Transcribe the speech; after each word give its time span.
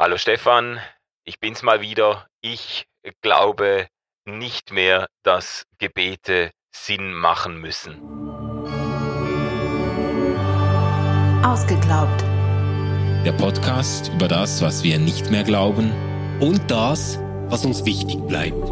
Hallo 0.00 0.16
Stefan, 0.16 0.78
ich 1.24 1.40
bin's 1.40 1.64
mal 1.64 1.80
wieder. 1.80 2.28
Ich 2.40 2.86
glaube 3.20 3.88
nicht 4.24 4.70
mehr, 4.70 5.08
dass 5.24 5.64
Gebete 5.78 6.52
Sinn 6.72 7.12
machen 7.12 7.60
müssen. 7.60 8.00
Ausgeglaubt. 11.44 12.22
Der 13.26 13.32
Podcast 13.32 14.12
über 14.14 14.28
das, 14.28 14.62
was 14.62 14.84
wir 14.84 15.00
nicht 15.00 15.32
mehr 15.32 15.42
glauben 15.42 15.90
und 16.38 16.70
das, 16.70 17.18
was 17.48 17.64
uns 17.64 17.84
wichtig 17.84 18.18
bleibt. 18.28 18.70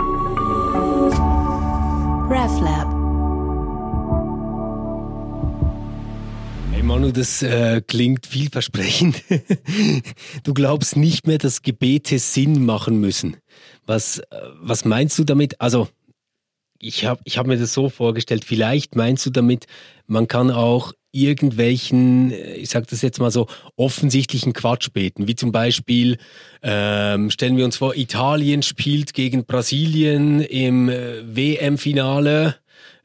RefLab. 2.30 2.95
Manu, 6.86 7.10
das 7.10 7.42
äh, 7.42 7.82
klingt 7.84 8.26
vielversprechend. 8.26 9.22
du 10.44 10.54
glaubst 10.54 10.96
nicht 10.96 11.26
mehr, 11.26 11.38
dass 11.38 11.62
Gebete 11.62 12.20
Sinn 12.20 12.64
machen 12.64 13.00
müssen. 13.00 13.38
Was, 13.86 14.20
äh, 14.20 14.24
was 14.60 14.84
meinst 14.84 15.18
du 15.18 15.24
damit? 15.24 15.60
Also, 15.60 15.88
ich 16.78 17.04
habe 17.04 17.20
ich 17.24 17.38
hab 17.38 17.48
mir 17.48 17.58
das 17.58 17.72
so 17.72 17.88
vorgestellt, 17.88 18.44
vielleicht 18.44 18.94
meinst 18.94 19.26
du 19.26 19.30
damit, 19.30 19.66
man 20.06 20.28
kann 20.28 20.52
auch 20.52 20.92
irgendwelchen, 21.10 22.30
äh, 22.30 22.54
ich 22.54 22.70
sage 22.70 22.86
das 22.88 23.02
jetzt 23.02 23.18
mal 23.18 23.32
so, 23.32 23.48
offensichtlichen 23.74 24.52
Quatsch 24.52 24.90
beten, 24.92 25.26
wie 25.26 25.34
zum 25.34 25.50
Beispiel, 25.50 26.18
ähm, 26.62 27.32
stellen 27.32 27.56
wir 27.56 27.64
uns 27.64 27.78
vor, 27.78 27.96
Italien 27.96 28.62
spielt 28.62 29.12
gegen 29.12 29.44
Brasilien 29.44 30.40
im 30.40 30.88
äh, 30.88 31.36
WM-Finale. 31.36 32.54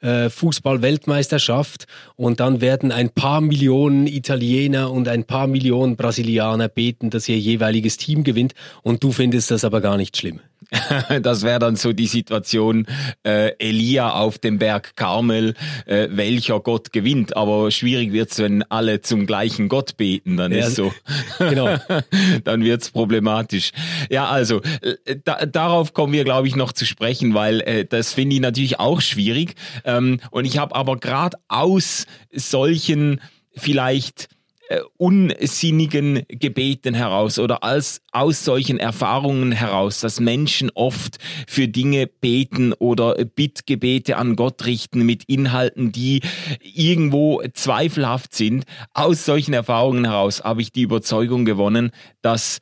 Äh, 0.01 0.31
Fußball-Weltmeisterschaft 0.31 1.85
und 2.15 2.39
dann 2.39 2.59
werden 2.59 2.91
ein 2.91 3.11
paar 3.11 3.39
Millionen 3.39 4.07
Italiener 4.07 4.91
und 4.91 5.07
ein 5.07 5.25
paar 5.25 5.45
Millionen 5.45 5.95
Brasilianer 5.95 6.69
beten, 6.69 7.11
dass 7.11 7.29
ihr 7.29 7.37
jeweiliges 7.37 7.97
Team 7.97 8.23
gewinnt 8.23 8.55
und 8.81 9.03
du 9.03 9.11
findest 9.11 9.51
das 9.51 9.63
aber 9.63 9.79
gar 9.79 9.97
nicht 9.97 10.17
schlimm. 10.17 10.39
Das 11.21 11.43
wäre 11.43 11.59
dann 11.59 11.75
so 11.75 11.93
die 11.93 12.07
Situation 12.07 12.87
äh, 13.23 13.53
Elia 13.59 14.11
auf 14.13 14.37
dem 14.37 14.57
Berg 14.57 14.95
Karmel, 14.95 15.53
äh, 15.85 16.07
welcher 16.11 16.59
Gott 16.59 16.91
gewinnt. 16.91 17.35
Aber 17.35 17.71
schwierig 17.71 18.13
wird's, 18.13 18.39
wenn 18.39 18.63
alle 18.63 19.01
zum 19.01 19.25
gleichen 19.25 19.69
Gott 19.69 19.97
beten. 19.97 20.37
Dann 20.37 20.51
ja, 20.51 20.67
ist 20.67 20.75
so. 20.75 20.93
Genau. 21.39 21.77
dann 22.43 22.63
wird's 22.63 22.91
problematisch. 22.91 23.71
Ja, 24.09 24.29
also 24.29 24.61
äh, 24.81 25.17
da, 25.23 25.45
darauf 25.45 25.93
kommen 25.93 26.13
wir, 26.13 26.23
glaube 26.23 26.47
ich, 26.47 26.55
noch 26.55 26.71
zu 26.71 26.85
sprechen, 26.85 27.33
weil 27.33 27.61
äh, 27.61 27.85
das 27.85 28.13
finde 28.13 28.35
ich 28.35 28.41
natürlich 28.41 28.79
auch 28.79 29.01
schwierig. 29.01 29.55
Ähm, 29.83 30.19
und 30.31 30.45
ich 30.45 30.57
habe 30.57 30.75
aber 30.75 30.97
gerade 30.97 31.37
aus 31.47 32.05
solchen 32.31 33.19
vielleicht 33.55 34.29
äh, 34.71 34.81
unsinnigen 34.95 36.23
Gebeten 36.29 36.93
heraus 36.93 37.39
oder 37.39 37.61
als, 37.61 38.01
aus 38.13 38.45
solchen 38.45 38.79
Erfahrungen 38.79 39.51
heraus, 39.51 39.99
dass 39.99 40.21
Menschen 40.21 40.71
oft 40.73 41.17
für 41.45 41.67
Dinge 41.67 42.07
beten 42.07 42.71
oder 42.71 43.15
Bittgebete 43.25 44.15
an 44.15 44.37
Gott 44.37 44.65
richten 44.65 45.05
mit 45.05 45.25
Inhalten, 45.25 45.91
die 45.91 46.21
irgendwo 46.61 47.43
zweifelhaft 47.53 48.33
sind. 48.33 48.63
Aus 48.93 49.25
solchen 49.25 49.53
Erfahrungen 49.53 50.05
heraus 50.05 50.41
habe 50.45 50.61
ich 50.61 50.71
die 50.71 50.83
Überzeugung 50.83 51.43
gewonnen, 51.43 51.91
dass, 52.21 52.59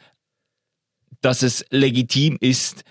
dass 1.22 1.44
es 1.44 1.64
legitim 1.70 2.38
ist, 2.40 2.86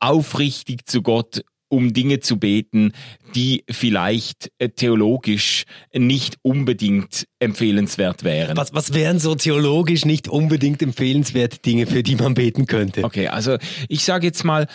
aufrichtig 0.00 0.86
zu 0.86 1.02
Gott 1.02 1.44
um 1.74 1.92
Dinge 1.92 2.20
zu 2.20 2.38
beten, 2.38 2.92
die 3.34 3.64
vielleicht 3.68 4.52
äh, 4.58 4.68
theologisch 4.68 5.64
nicht 5.92 6.36
unbedingt 6.42 7.26
empfehlenswert 7.40 8.22
wären. 8.22 8.56
Was, 8.56 8.72
was 8.72 8.94
wären 8.94 9.18
so 9.18 9.34
theologisch 9.34 10.04
nicht 10.04 10.28
unbedingt 10.28 10.80
empfehlenswerte 10.82 11.58
Dinge, 11.58 11.86
für 11.86 12.02
die 12.02 12.16
man 12.16 12.34
beten 12.34 12.66
könnte? 12.66 13.02
Okay, 13.02 13.28
also 13.28 13.58
ich 13.88 14.04
sage 14.04 14.26
jetzt 14.26 14.44
mal, 14.44 14.68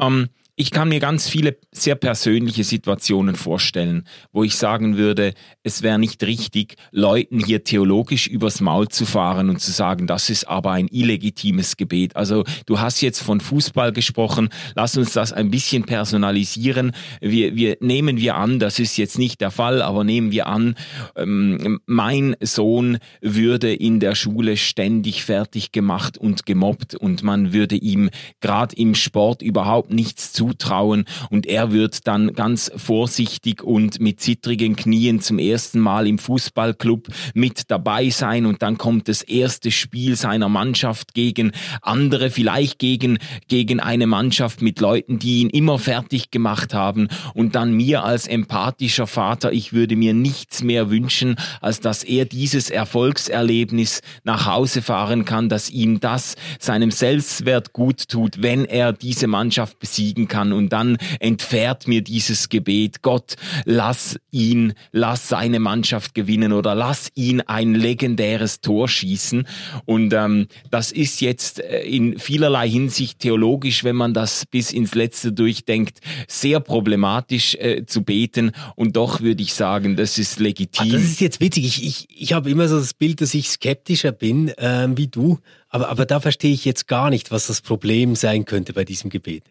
ähm, 0.00 0.28
ich 0.58 0.70
kann 0.70 0.88
mir 0.88 1.00
ganz 1.00 1.28
viele 1.28 1.58
sehr 1.70 1.96
persönliche 1.96 2.64
Situationen 2.64 3.36
vorstellen, 3.36 4.04
wo 4.32 4.42
ich 4.42 4.56
sagen 4.56 4.96
würde, 4.96 5.34
es 5.62 5.82
wäre 5.82 5.98
nicht 5.98 6.22
richtig, 6.24 6.76
Leuten 6.92 7.38
hier 7.38 7.62
theologisch 7.62 8.26
übers 8.26 8.62
Maul 8.62 8.88
zu 8.88 9.04
fahren 9.04 9.50
und 9.50 9.60
zu 9.60 9.70
sagen, 9.70 10.06
das 10.06 10.30
ist 10.30 10.48
aber 10.48 10.72
ein 10.72 10.88
illegitimes 10.88 11.76
Gebet. 11.76 12.16
Also 12.16 12.44
du 12.64 12.80
hast 12.80 13.02
jetzt 13.02 13.20
von 13.20 13.40
Fußball 13.40 13.92
gesprochen, 13.92 14.48
lass 14.74 14.96
uns 14.96 15.12
das 15.12 15.34
ein 15.34 15.50
bisschen 15.50 15.84
personalisieren. 15.84 16.92
Wir, 17.20 17.54
wir 17.54 17.76
nehmen 17.80 18.16
wir 18.16 18.36
an, 18.36 18.58
das 18.58 18.78
ist 18.78 18.96
jetzt 18.96 19.18
nicht 19.18 19.42
der 19.42 19.50
Fall, 19.50 19.82
aber 19.82 20.04
nehmen 20.04 20.32
wir 20.32 20.46
an, 20.46 20.74
ähm, 21.16 21.80
mein 21.84 22.34
Sohn 22.40 22.96
würde 23.20 23.74
in 23.74 24.00
der 24.00 24.14
Schule 24.14 24.56
ständig 24.56 25.22
fertig 25.22 25.72
gemacht 25.72 26.16
und 26.16 26.46
gemobbt 26.46 26.94
und 26.94 27.22
man 27.22 27.52
würde 27.52 27.76
ihm 27.76 28.08
gerade 28.40 28.74
im 28.76 28.94
Sport 28.94 29.42
überhaupt 29.42 29.92
nichts 29.92 30.32
zu 30.32 30.45
zutrauen. 30.46 31.04
Und 31.30 31.46
er 31.46 31.72
wird 31.72 32.06
dann 32.06 32.32
ganz 32.34 32.70
vorsichtig 32.76 33.62
und 33.62 34.00
mit 34.00 34.20
zittrigen 34.20 34.76
Knien 34.76 35.20
zum 35.20 35.38
ersten 35.38 35.80
Mal 35.80 36.06
im 36.06 36.18
Fußballclub 36.18 37.08
mit 37.34 37.70
dabei 37.70 38.10
sein. 38.10 38.46
Und 38.46 38.62
dann 38.62 38.78
kommt 38.78 39.08
das 39.08 39.22
erste 39.22 39.70
Spiel 39.70 40.16
seiner 40.16 40.48
Mannschaft 40.48 41.14
gegen 41.14 41.52
andere, 41.82 42.30
vielleicht 42.30 42.78
gegen, 42.78 43.18
gegen 43.48 43.80
eine 43.80 44.06
Mannschaft 44.06 44.62
mit 44.62 44.80
Leuten, 44.80 45.18
die 45.18 45.40
ihn 45.40 45.50
immer 45.50 45.78
fertig 45.78 46.30
gemacht 46.30 46.74
haben. 46.74 47.08
Und 47.34 47.54
dann 47.54 47.72
mir 47.72 48.04
als 48.04 48.26
empathischer 48.26 49.06
Vater, 49.06 49.52
ich 49.52 49.72
würde 49.72 49.96
mir 49.96 50.14
nichts 50.14 50.62
mehr 50.62 50.90
wünschen, 50.90 51.36
als 51.60 51.80
dass 51.80 52.04
er 52.04 52.24
dieses 52.24 52.70
Erfolgserlebnis 52.70 54.00
nach 54.24 54.46
Hause 54.46 54.82
fahren 54.82 55.24
kann, 55.24 55.48
dass 55.48 55.70
ihm 55.70 56.00
das 56.00 56.36
seinem 56.58 56.90
Selbstwert 56.90 57.72
gut 57.72 58.08
tut, 58.08 58.42
wenn 58.42 58.64
er 58.64 58.92
diese 58.92 59.26
Mannschaft 59.26 59.78
besiegen 59.78 60.28
kann 60.28 60.35
kann 60.36 60.52
und 60.52 60.68
dann 60.68 60.98
entfährt 61.18 61.88
mir 61.88 62.02
dieses 62.02 62.50
Gebet, 62.50 63.00
Gott, 63.00 63.36
lass 63.64 64.18
ihn, 64.30 64.74
lass 64.92 65.30
seine 65.30 65.60
Mannschaft 65.60 66.14
gewinnen 66.14 66.52
oder 66.52 66.74
lass 66.74 67.08
ihn 67.14 67.40
ein 67.40 67.74
legendäres 67.74 68.60
Tor 68.60 68.86
schießen. 68.86 69.48
Und 69.86 70.12
ähm, 70.12 70.48
das 70.70 70.92
ist 70.92 71.22
jetzt 71.22 71.60
äh, 71.60 71.80
in 71.84 72.18
vielerlei 72.18 72.68
Hinsicht 72.68 73.20
theologisch, 73.20 73.82
wenn 73.82 73.96
man 73.96 74.12
das 74.12 74.44
bis 74.44 74.72
ins 74.72 74.94
Letzte 74.94 75.32
durchdenkt, 75.32 76.00
sehr 76.28 76.60
problematisch 76.60 77.54
äh, 77.54 77.86
zu 77.86 78.02
beten. 78.02 78.52
Und 78.74 78.96
doch 78.96 79.22
würde 79.22 79.42
ich 79.42 79.54
sagen, 79.54 79.96
das 79.96 80.18
ist 80.18 80.38
legitim. 80.38 80.90
Ah, 80.90 80.92
das 80.96 81.02
ist 81.02 81.20
jetzt 81.22 81.40
witzig. 81.40 81.64
Ich, 81.64 81.86
ich, 81.86 82.08
ich 82.10 82.32
habe 82.34 82.50
immer 82.50 82.68
so 82.68 82.78
das 82.78 82.92
Bild, 82.92 83.22
dass 83.22 83.32
ich 83.32 83.48
skeptischer 83.48 84.12
bin 84.12 84.52
ähm, 84.58 84.98
wie 84.98 85.08
du. 85.08 85.38
Aber, 85.70 85.88
aber 85.88 86.04
da 86.04 86.20
verstehe 86.20 86.52
ich 86.52 86.66
jetzt 86.66 86.88
gar 86.88 87.08
nicht, 87.08 87.30
was 87.30 87.46
das 87.46 87.62
Problem 87.62 88.14
sein 88.16 88.44
könnte 88.44 88.74
bei 88.74 88.84
diesem 88.84 89.08
Gebet. 89.08 89.44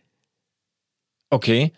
Okay. 1.35 1.73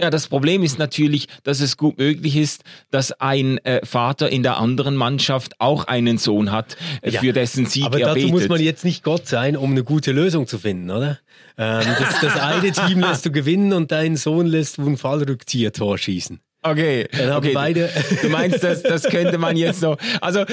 Ja, 0.00 0.08
das 0.08 0.28
Problem 0.28 0.62
ist 0.62 0.78
natürlich, 0.78 1.28
dass 1.42 1.60
es 1.60 1.76
gut 1.76 1.98
möglich 1.98 2.36
ist, 2.36 2.62
dass 2.90 3.12
ein 3.20 3.58
äh, 3.58 3.84
Vater 3.84 4.30
in 4.30 4.42
der 4.42 4.56
anderen 4.56 4.96
Mannschaft 4.96 5.60
auch 5.60 5.84
einen 5.84 6.16
Sohn 6.16 6.50
hat, 6.50 6.78
äh, 7.02 7.10
ja, 7.10 7.20
für 7.20 7.34
dessen 7.34 7.66
Sieg 7.66 7.84
aber 7.84 8.00
er 8.00 8.06
dazu 8.06 8.20
betet. 8.20 8.30
muss 8.32 8.48
man 8.48 8.60
jetzt 8.62 8.84
nicht 8.84 9.04
Gott 9.04 9.28
sein, 9.28 9.56
um 9.56 9.72
eine 9.72 9.84
gute 9.84 10.12
Lösung 10.12 10.46
zu 10.46 10.58
finden, 10.58 10.90
oder? 10.90 11.18
Ähm, 11.58 11.84
das, 11.98 12.20
das 12.20 12.40
eine 12.40 12.72
Team 12.72 13.00
lässt 13.06 13.26
du 13.26 13.30
gewinnen 13.30 13.74
und 13.74 13.92
dein 13.92 14.16
Sohn 14.16 14.46
lässt 14.46 14.78
ein 14.78 14.96
Fallrückzieher-Tor 14.96 15.98
schießen. 15.98 16.40
Okay, 16.62 17.08
Dann 17.12 17.30
haben 17.30 17.44
okay. 17.44 17.54
beide 17.54 17.90
Du 18.22 18.28
meinst, 18.28 18.64
das, 18.64 18.82
das 18.82 19.02
könnte 19.02 19.36
man 19.36 19.56
jetzt 19.56 19.82
noch. 19.82 19.98
Also 20.20 20.44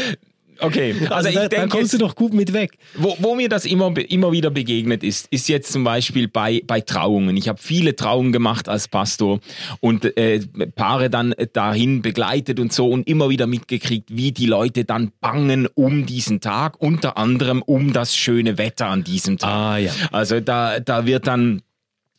Okay, 0.61 0.95
also, 1.01 1.13
also 1.13 1.29
ich 1.29 1.35
da, 1.35 1.47
denke, 1.47 1.67
da 1.67 1.77
kommst 1.77 1.93
du 1.93 1.97
doch 1.97 2.15
gut 2.15 2.33
mit 2.33 2.53
weg. 2.53 2.77
Wo, 2.95 3.15
wo 3.19 3.35
mir 3.35 3.49
das 3.49 3.65
immer, 3.65 3.95
immer 4.09 4.31
wieder 4.31 4.49
begegnet 4.49 5.03
ist, 5.03 5.27
ist 5.31 5.47
jetzt 5.49 5.71
zum 5.71 5.83
Beispiel 5.83 6.27
bei, 6.27 6.61
bei 6.65 6.81
Trauungen. 6.81 7.37
Ich 7.37 7.47
habe 7.47 7.59
viele 7.61 7.95
Trauungen 7.95 8.31
gemacht 8.31 8.69
als 8.69 8.87
Pastor 8.87 9.39
und 9.79 10.17
äh, 10.17 10.39
Paare 10.75 11.09
dann 11.09 11.33
dahin 11.53 12.01
begleitet 12.01 12.59
und 12.59 12.73
so 12.73 12.89
und 12.89 13.07
immer 13.07 13.29
wieder 13.29 13.47
mitgekriegt, 13.47 14.09
wie 14.15 14.31
die 14.31 14.45
Leute 14.45 14.85
dann 14.85 15.11
bangen 15.21 15.67
um 15.67 16.05
diesen 16.05 16.41
Tag, 16.41 16.81
unter 16.81 17.17
anderem 17.17 17.61
um 17.61 17.93
das 17.93 18.15
schöne 18.15 18.57
Wetter 18.57 18.87
an 18.87 19.03
diesem 19.03 19.37
Tag. 19.37 19.49
Ah, 19.49 19.77
ja. 19.77 19.91
Also 20.11 20.39
da, 20.39 20.79
da 20.79 21.05
wird 21.05 21.27
dann 21.27 21.61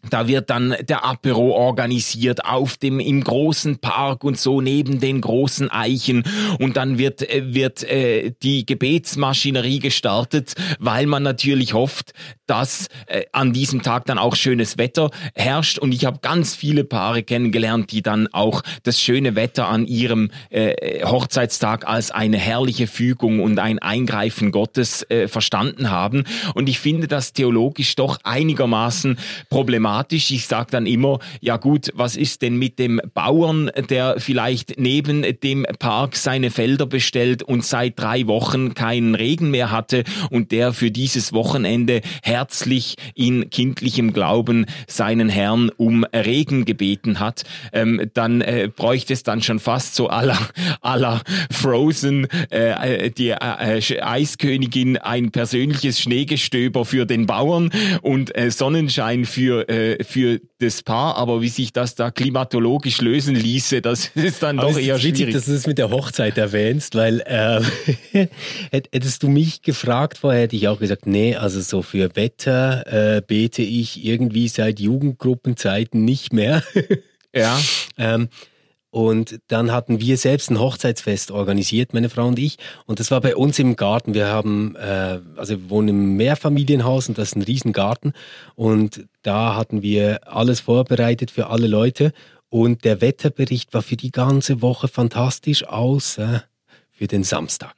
da 0.08 0.28
wird 0.28 0.48
dann 0.48 0.74
der 0.88 1.04
Apero 1.04 1.52
organisiert 1.52 2.44
auf 2.44 2.78
dem 2.78 3.00
im 3.00 3.22
großen 3.22 3.78
Park 3.78 4.24
und 4.24 4.38
so 4.38 4.60
neben 4.60 4.98
den 4.98 5.20
großen 5.20 5.70
Eichen. 5.70 6.24
Und 6.58 6.76
dann 6.76 6.96
wird 6.98 7.28
äh, 7.28 7.54
wird 7.54 7.82
äh, 7.84 8.32
die 8.42 8.64
Gebetsmaschinerie 8.64 9.78
gestartet, 9.78 10.54
weil 10.78 11.06
man 11.06 11.22
natürlich 11.22 11.74
hofft, 11.74 12.14
dass 12.46 12.88
äh, 13.06 13.24
an 13.32 13.52
diesem 13.52 13.82
Tag 13.82 14.06
dann 14.06 14.18
auch 14.18 14.36
schönes 14.36 14.78
Wetter 14.78 15.10
herrscht. 15.34 15.78
Und 15.78 15.92
ich 15.92 16.06
habe 16.06 16.20
ganz 16.22 16.54
viele 16.54 16.84
Paare 16.84 17.22
kennengelernt, 17.22 17.92
die 17.92 18.02
dann 18.02 18.26
auch 18.32 18.62
das 18.84 19.00
schöne 19.00 19.36
Wetter 19.36 19.68
an 19.68 19.86
ihrem 19.86 20.30
äh, 20.48 21.04
Hochzeitstag 21.04 21.86
als 21.86 22.10
eine 22.10 22.38
herrliche 22.38 22.86
Fügung 22.86 23.40
und 23.40 23.58
ein 23.58 23.78
Eingreifen 23.78 24.50
Gottes 24.50 25.08
äh, 25.10 25.28
verstanden 25.28 25.90
haben. 25.90 26.24
Und 26.54 26.68
ich 26.68 26.78
finde 26.78 27.06
das 27.06 27.34
theologisch 27.34 27.96
doch 27.96 28.18
einigermaßen 28.24 29.18
problematisch 29.50 29.89
pragmatisch. 29.90 30.30
Ich 30.30 30.46
sage 30.46 30.68
dann 30.70 30.86
immer, 30.86 31.18
ja 31.40 31.56
gut, 31.56 31.90
was 31.94 32.16
ist 32.16 32.42
denn 32.42 32.56
mit 32.56 32.78
dem 32.78 33.00
Bauern, 33.12 33.70
der 33.88 34.16
vielleicht 34.18 34.78
neben 34.78 35.22
dem 35.42 35.66
Park 35.78 36.16
seine 36.16 36.50
Felder 36.50 36.86
bestellt 36.86 37.42
und 37.42 37.64
seit 37.64 37.98
drei 37.98 38.26
Wochen 38.26 38.74
keinen 38.74 39.14
Regen 39.14 39.50
mehr 39.50 39.70
hatte 39.70 40.04
und 40.30 40.52
der 40.52 40.72
für 40.72 40.90
dieses 40.90 41.32
Wochenende 41.32 42.02
herzlich 42.22 42.96
in 43.14 43.50
kindlichem 43.50 44.12
Glauben 44.12 44.66
seinen 44.86 45.28
Herrn 45.28 45.70
um 45.76 46.04
Regen 46.04 46.64
gebeten 46.64 47.18
hat, 47.18 47.42
ähm, 47.72 48.10
dann 48.14 48.40
äh, 48.40 48.68
bräuchte 48.74 49.12
es 49.12 49.22
dann 49.22 49.42
schon 49.42 49.58
fast 49.58 49.94
so 49.94 50.08
aller 50.08 50.38
aller 50.80 51.20
Frozen, 51.50 52.28
äh, 52.50 53.06
äh 53.06 53.10
die 53.10 53.30
äh, 53.30 53.78
äh, 53.78 54.00
Eiskönigin, 54.00 54.96
ein 54.98 55.30
persönliches 55.30 56.00
Schneegestöber 56.00 56.84
für 56.84 57.06
den 57.06 57.26
Bauern 57.26 57.70
und 58.02 58.36
äh, 58.36 58.50
Sonnenschein 58.50 59.24
für, 59.24 59.68
äh, 59.80 60.04
für 60.04 60.40
das 60.58 60.82
Paar. 60.82 61.16
Aber 61.16 61.40
wie 61.40 61.48
sich 61.48 61.72
das 61.72 61.94
da 61.94 62.10
klimatologisch 62.10 63.00
lösen 63.00 63.34
ließe, 63.34 63.80
das 63.80 64.06
ist 64.14 64.42
dann 64.42 64.58
Aber 64.58 64.70
doch 64.70 64.78
eher 64.78 64.98
schwierig. 64.98 65.20
Witzig, 65.20 65.34
dass 65.34 65.44
du 65.46 65.52
das 65.52 65.66
mit 65.66 65.78
der 65.78 65.90
Hochzeit 65.90 66.38
erwähnst, 66.38 66.94
weil 66.94 67.20
äh, 67.26 68.26
hättest 68.70 69.22
du 69.22 69.28
mich 69.28 69.62
gefragt 69.62 70.18
vorher, 70.18 70.42
hätte 70.42 70.56
ich 70.56 70.68
auch 70.68 70.78
gesagt, 70.78 71.06
nee, 71.06 71.34
also 71.34 71.60
so 71.60 71.82
für 71.82 72.14
Wetter 72.16 73.16
äh, 73.16 73.22
bete 73.26 73.62
ich 73.62 74.04
irgendwie 74.04 74.48
seit 74.48 74.80
Jugendgruppenzeiten 74.80 76.04
nicht 76.04 76.32
mehr. 76.32 76.62
ja. 77.34 77.58
ähm, 77.98 78.28
und 78.90 79.40
dann 79.46 79.70
hatten 79.70 80.00
wir 80.00 80.16
selbst 80.16 80.50
ein 80.50 80.58
Hochzeitsfest 80.58 81.30
organisiert, 81.30 81.94
meine 81.94 82.08
Frau 82.08 82.26
und 82.26 82.38
ich. 82.38 82.58
Und 82.86 82.98
das 82.98 83.10
war 83.12 83.20
bei 83.20 83.36
uns 83.36 83.58
im 83.60 83.76
Garten. 83.76 84.14
Wir 84.14 84.26
haben, 84.26 84.74
äh, 84.74 85.20
also 85.36 85.54
wir 85.54 85.70
wohnen 85.70 85.88
im 85.88 86.16
Mehrfamilienhaus 86.16 87.08
und 87.08 87.16
das 87.16 87.28
ist 87.28 87.36
ein 87.36 87.42
Riesengarten. 87.42 88.12
Und 88.56 89.06
da 89.22 89.54
hatten 89.54 89.82
wir 89.82 90.26
alles 90.26 90.60
vorbereitet 90.60 91.30
für 91.30 91.46
alle 91.48 91.68
Leute. 91.68 92.12
Und 92.48 92.84
der 92.84 93.00
Wetterbericht 93.00 93.72
war 93.74 93.82
für 93.82 93.96
die 93.96 94.10
ganze 94.10 94.60
Woche 94.60 94.88
fantastisch, 94.88 95.64
außer 95.68 96.42
für 97.00 97.06
den 97.06 97.24
Samstag. 97.24 97.72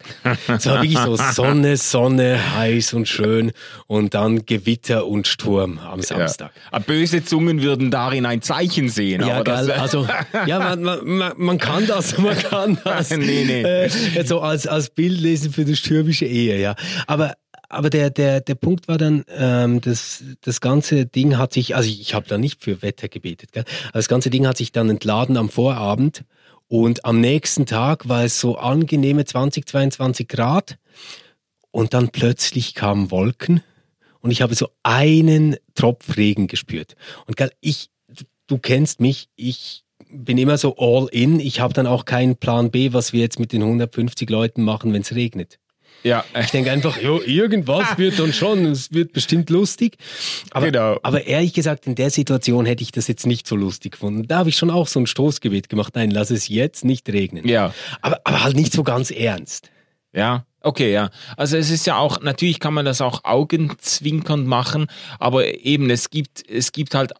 Es 0.49 0.67
war 0.67 0.83
wirklich 0.83 0.99
so 0.99 1.15
Sonne, 1.15 1.77
Sonne, 1.77 2.57
heiß 2.57 2.93
und 2.95 3.07
schön 3.07 3.53
und 3.87 4.15
dann 4.15 4.47
Gewitter 4.47 5.07
und 5.07 5.29
Sturm 5.29 5.79
am 5.79 6.03
Samstag. 6.03 6.51
Ja. 6.73 6.81
Böse 6.81 7.25
Zungen 7.25 7.63
würden 7.63 7.93
darin 7.93 8.27
ein 8.27 8.43
Zeichen 8.43 8.89
sehen. 8.89 9.25
Ja, 9.25 9.45
geil. 9.45 9.71
Also, 9.71 10.09
ja, 10.47 10.59
man, 10.59 10.83
man, 11.05 11.35
man, 11.37 11.59
kann 11.59 11.87
das, 11.87 12.19
man 12.19 12.37
kann 12.37 12.79
das. 12.83 13.11
nee, 13.17 13.45
nee. 13.47 13.63
Äh, 13.63 14.25
so 14.25 14.41
als, 14.41 14.67
als 14.67 14.91
Bild 14.91 15.21
lesen 15.21 15.53
für 15.53 15.65
die 15.65 15.77
stürmische 15.77 16.27
Ehe, 16.27 16.61
ja. 16.61 16.75
Aber 17.07 17.35
aber 17.69 17.91
der, 17.91 18.11
der, 18.11 18.41
der 18.41 18.55
Punkt 18.57 18.89
war 18.89 18.99
dann, 18.99 19.25
ähm, 19.35 19.81
das, 19.81 20.23
das 20.43 20.61
ganze 20.61 21.07
Ding 21.07 21.39
hat 21.39 21.55
sich, 21.55 21.75
also 21.75 21.89
ich, 21.89 22.03
ich 22.03 22.13
habe 22.13 22.27
da 22.29 22.37
nicht 22.37 22.63
für 22.63 22.83
Wetter 22.83 23.09
gebetet, 23.09 23.53
gell? 23.53 23.65
aber 23.85 23.99
das 23.99 24.09
ganze 24.09 24.29
Ding 24.29 24.47
hat 24.47 24.59
sich 24.59 24.73
dann 24.73 24.91
entladen 24.91 25.39
am 25.39 25.49
Vorabend 25.49 26.25
und 26.73 27.05
am 27.05 27.21
nächsten 27.21 27.67
Tag 27.67 28.09
war 28.09 28.25
es 28.25 28.41
so 28.41 28.57
angenehme 28.57 29.27
20, 29.27 29.69
22 29.69 30.27
Grad. 30.27 30.79
Und 31.71 31.93
dann 31.93 32.09
plötzlich 32.09 32.75
kamen 32.75 33.11
Wolken 33.11 33.63
und 34.21 34.31
ich 34.31 34.41
habe 34.41 34.55
so 34.55 34.71
einen 34.83 35.57
Tropf 35.75 36.17
Regen 36.17 36.47
gespürt. 36.47 36.97
Und 37.27 37.37
ich, 37.61 37.91
du 38.47 38.57
kennst 38.57 39.01
mich, 39.01 39.29
ich 39.37 39.85
bin 40.11 40.39
immer 40.39 40.57
so 40.57 40.77
all 40.79 41.09
in. 41.13 41.41
Ich 41.41 41.61
habe 41.61 41.75
dann 41.75 41.87
auch 41.87 42.07
keinen 42.07 42.37
Plan 42.37 42.71
B, 42.71 42.95
was 42.95 43.13
wir 43.13 43.21
jetzt 43.21 43.39
mit 43.39 43.53
den 43.53 43.61
150 43.61 44.31
Leuten 44.31 44.63
machen, 44.63 44.95
wenn 44.95 45.03
es 45.03 45.15
regnet. 45.15 45.59
Ja. 46.03 46.25
Ich 46.41 46.51
denke 46.51 46.71
einfach, 46.71 47.01
jo, 47.01 47.21
irgendwas 47.21 47.87
wird 47.99 48.19
dann 48.19 48.33
schon, 48.33 48.67
es 48.67 48.93
wird 48.93 49.13
bestimmt 49.13 49.51
lustig. 49.51 49.97
Aber, 50.51 50.67
genau. 50.67 50.99
aber 51.03 51.27
ehrlich 51.27 51.53
gesagt, 51.53 51.87
in 51.87 51.95
der 51.95 52.11
Situation 52.11 52.67
hätte 52.67 52.83
ich 52.83 52.93
das 52.93 53.09
jetzt 53.09 53.27
nicht 53.27 53.47
so 53.47 53.57
lustig 53.57 53.93
gefunden. 53.93 54.27
Da 54.27 54.39
habe 54.39 54.49
ich 54.49 54.57
schon 54.57 54.71
auch 54.71 54.89
so 54.89 55.01
ein 55.01 55.07
Stoßgebet 55.07 55.69
gemacht. 55.69 55.95
Nein, 55.95 56.11
lass 56.11 56.31
es 56.31 56.49
jetzt 56.49 56.85
nicht 56.85 57.09
regnen. 57.09 57.47
Ja. 57.47 57.75
Aber, 58.01 58.21
aber 58.25 58.43
halt 58.43 58.57
nicht 58.57 58.73
so 58.73 58.83
ganz 58.83 59.11
ernst. 59.11 59.71
Ja, 60.15 60.45
okay, 60.61 60.93
ja. 60.93 61.11
Also 61.37 61.57
es 61.57 61.71
ist 61.71 61.87
ja 61.87 61.97
auch, 61.97 62.21
natürlich 62.21 62.61
kann 62.61 62.75
man 62.75 62.85
das 62.85 63.01
auch 63.01 63.25
augenzwinkernd 63.25 64.47
machen, 64.47 64.89
aber 65.19 65.47
eben 65.65 65.89
es 65.89 66.11
gibt, 66.11 66.49
es 66.51 66.73
gibt 66.73 66.95
halt 66.95 67.13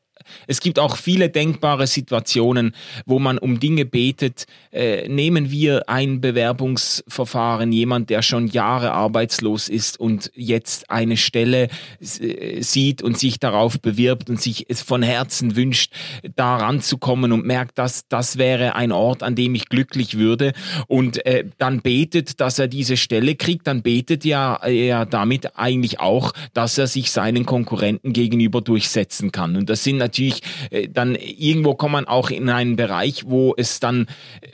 es 0.47 0.61
gibt 0.61 0.79
auch 0.79 0.97
viele 0.97 1.29
denkbare 1.29 1.87
Situationen, 1.87 2.75
wo 3.07 3.19
man 3.19 3.39
um 3.39 3.61
Dinge 3.61 3.85
betet. 3.85 4.47
Äh, 4.71 5.09
nehmen 5.09 5.51
wir 5.51 5.89
ein 5.89 6.21
Bewerbungsverfahren, 6.21 7.73
jemand, 7.73 8.11
der 8.11 8.23
schon 8.23 8.47
Jahre 8.47 8.93
arbeitslos 8.93 9.69
ist 9.69 9.99
und 9.99 10.31
jetzt 10.35 10.91
eine 10.91 11.17
Stelle 11.17 11.69
äh, 12.01 12.63
sieht 12.63 13.03
und 13.03 13.19
sich 13.19 13.39
darauf 13.39 13.81
bewirbt 13.81 14.31
und 14.31 14.41
sich 14.41 14.67
es 14.69 14.83
von 14.83 15.03
Herzen 15.03 15.57
wünscht, 15.57 15.93
da 16.37 16.57
ranzukommen 16.57 17.33
und 17.33 17.45
merkt, 17.45 17.79
dass 17.79 18.09
das 18.09 18.39
wäre 18.39 18.75
ein 18.75 18.93
Ort, 18.93 19.23
an 19.23 19.35
dem 19.35 19.55
ich 19.55 19.69
glücklich 19.69 20.19
würde 20.19 20.53
und 20.87 21.25
äh, 21.27 21.45
dann 21.59 21.81
betet, 21.81 22.41
dass 22.41 22.59
er 22.59 22.69
diese 22.69 22.97
Stelle 22.97 23.35
kriegt, 23.35 23.67
dann 23.67 23.83
betet 23.83 24.25
ja 24.25 24.57
er 24.57 25.07
damit 25.07 25.57
eigentlich 25.57 26.01
auch, 26.01 26.33
dass 26.55 26.79
er 26.79 26.87
sich 26.87 27.11
seinen 27.11 27.47
Konkurrenten 27.47 28.13
gegenüber 28.13 28.61
durchsetzen 28.61 29.33
kann. 29.33 29.57
Und 29.57 29.71
das 29.71 29.85
sind 29.85 29.99
natürlich 30.13 30.43
äh, 30.71 30.89
dann 30.89 31.15
irgendwo 31.15 31.75
kommt 31.75 31.93
man 31.93 32.07
auch 32.07 32.31
in 32.31 32.49
einen 32.51 32.77
Bereich, 32.77 33.25
wo 33.27 33.55
es 33.57 33.81
dann 33.81 34.07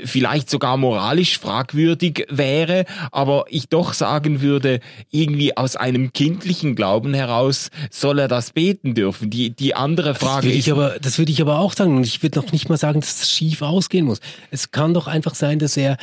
vielleicht 0.04 0.48
sogar 0.50 0.76
moralisch 0.76 1.38
fragwürdig 1.38 2.26
wäre, 2.30 2.84
aber 3.12 3.46
ich 3.48 3.68
doch 3.68 3.92
sagen 3.92 4.40
würde, 4.40 4.80
irgendwie 5.10 5.56
aus 5.56 5.76
einem 5.76 6.12
kindlichen 6.12 6.74
Glauben 6.74 7.14
heraus 7.14 7.70
soll 7.90 8.18
er 8.18 8.28
das 8.28 8.52
beten 8.52 8.94
dürfen. 8.94 9.30
Die, 9.30 9.50
die 9.50 9.74
andere 9.74 10.14
Frage 10.14 10.48
das 10.48 10.56
ist. 10.56 10.70
Aber, 10.70 10.96
das 11.00 11.18
würde 11.18 11.32
ich 11.32 11.40
aber 11.40 11.58
auch 11.58 11.72
sagen. 11.72 11.96
Und 11.96 12.06
ich 12.06 12.22
würde 12.22 12.38
noch 12.38 12.52
nicht 12.52 12.68
mal 12.68 12.76
sagen, 12.76 13.00
dass 13.00 13.22
es 13.22 13.30
schief 13.30 13.62
ausgehen 13.62 14.06
muss. 14.06 14.20
Es 14.50 14.70
kann 14.70 14.94
doch 14.94 15.06
einfach 15.06 15.34
sein, 15.34 15.58
dass 15.58 15.76
er 15.76 15.96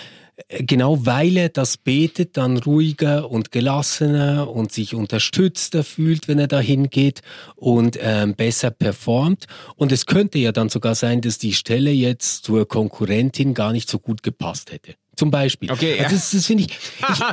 genau 0.49 1.05
weil 1.05 1.37
er 1.37 1.49
das 1.49 1.77
betet, 1.77 2.37
dann 2.37 2.57
ruhiger 2.57 3.29
und 3.29 3.51
gelassener 3.51 4.49
und 4.49 4.71
sich 4.71 4.93
unterstützter 4.93 5.83
fühlt, 5.83 6.27
wenn 6.27 6.39
er 6.39 6.47
dahin 6.47 6.89
geht 6.89 7.21
und 7.55 7.97
ähm, 8.01 8.35
besser 8.35 8.71
performt. 8.71 9.45
Und 9.75 9.91
es 9.91 10.05
könnte 10.05 10.37
ja 10.37 10.51
dann 10.51 10.69
sogar 10.69 10.95
sein, 10.95 11.21
dass 11.21 11.37
die 11.37 11.53
Stelle 11.53 11.91
jetzt 11.91 12.43
zur 12.45 12.67
Konkurrentin 12.67 13.53
gar 13.53 13.71
nicht 13.71 13.89
so 13.89 13.99
gut 13.99 14.23
gepasst 14.23 14.71
hätte. 14.71 14.95
Zum 15.15 15.31
Beispiel. 15.31 15.71
Okay, 15.71 15.97
also 15.99 16.15
das, 16.15 16.31
das 16.31 16.45
finde 16.45 16.63
ich. 16.63 16.69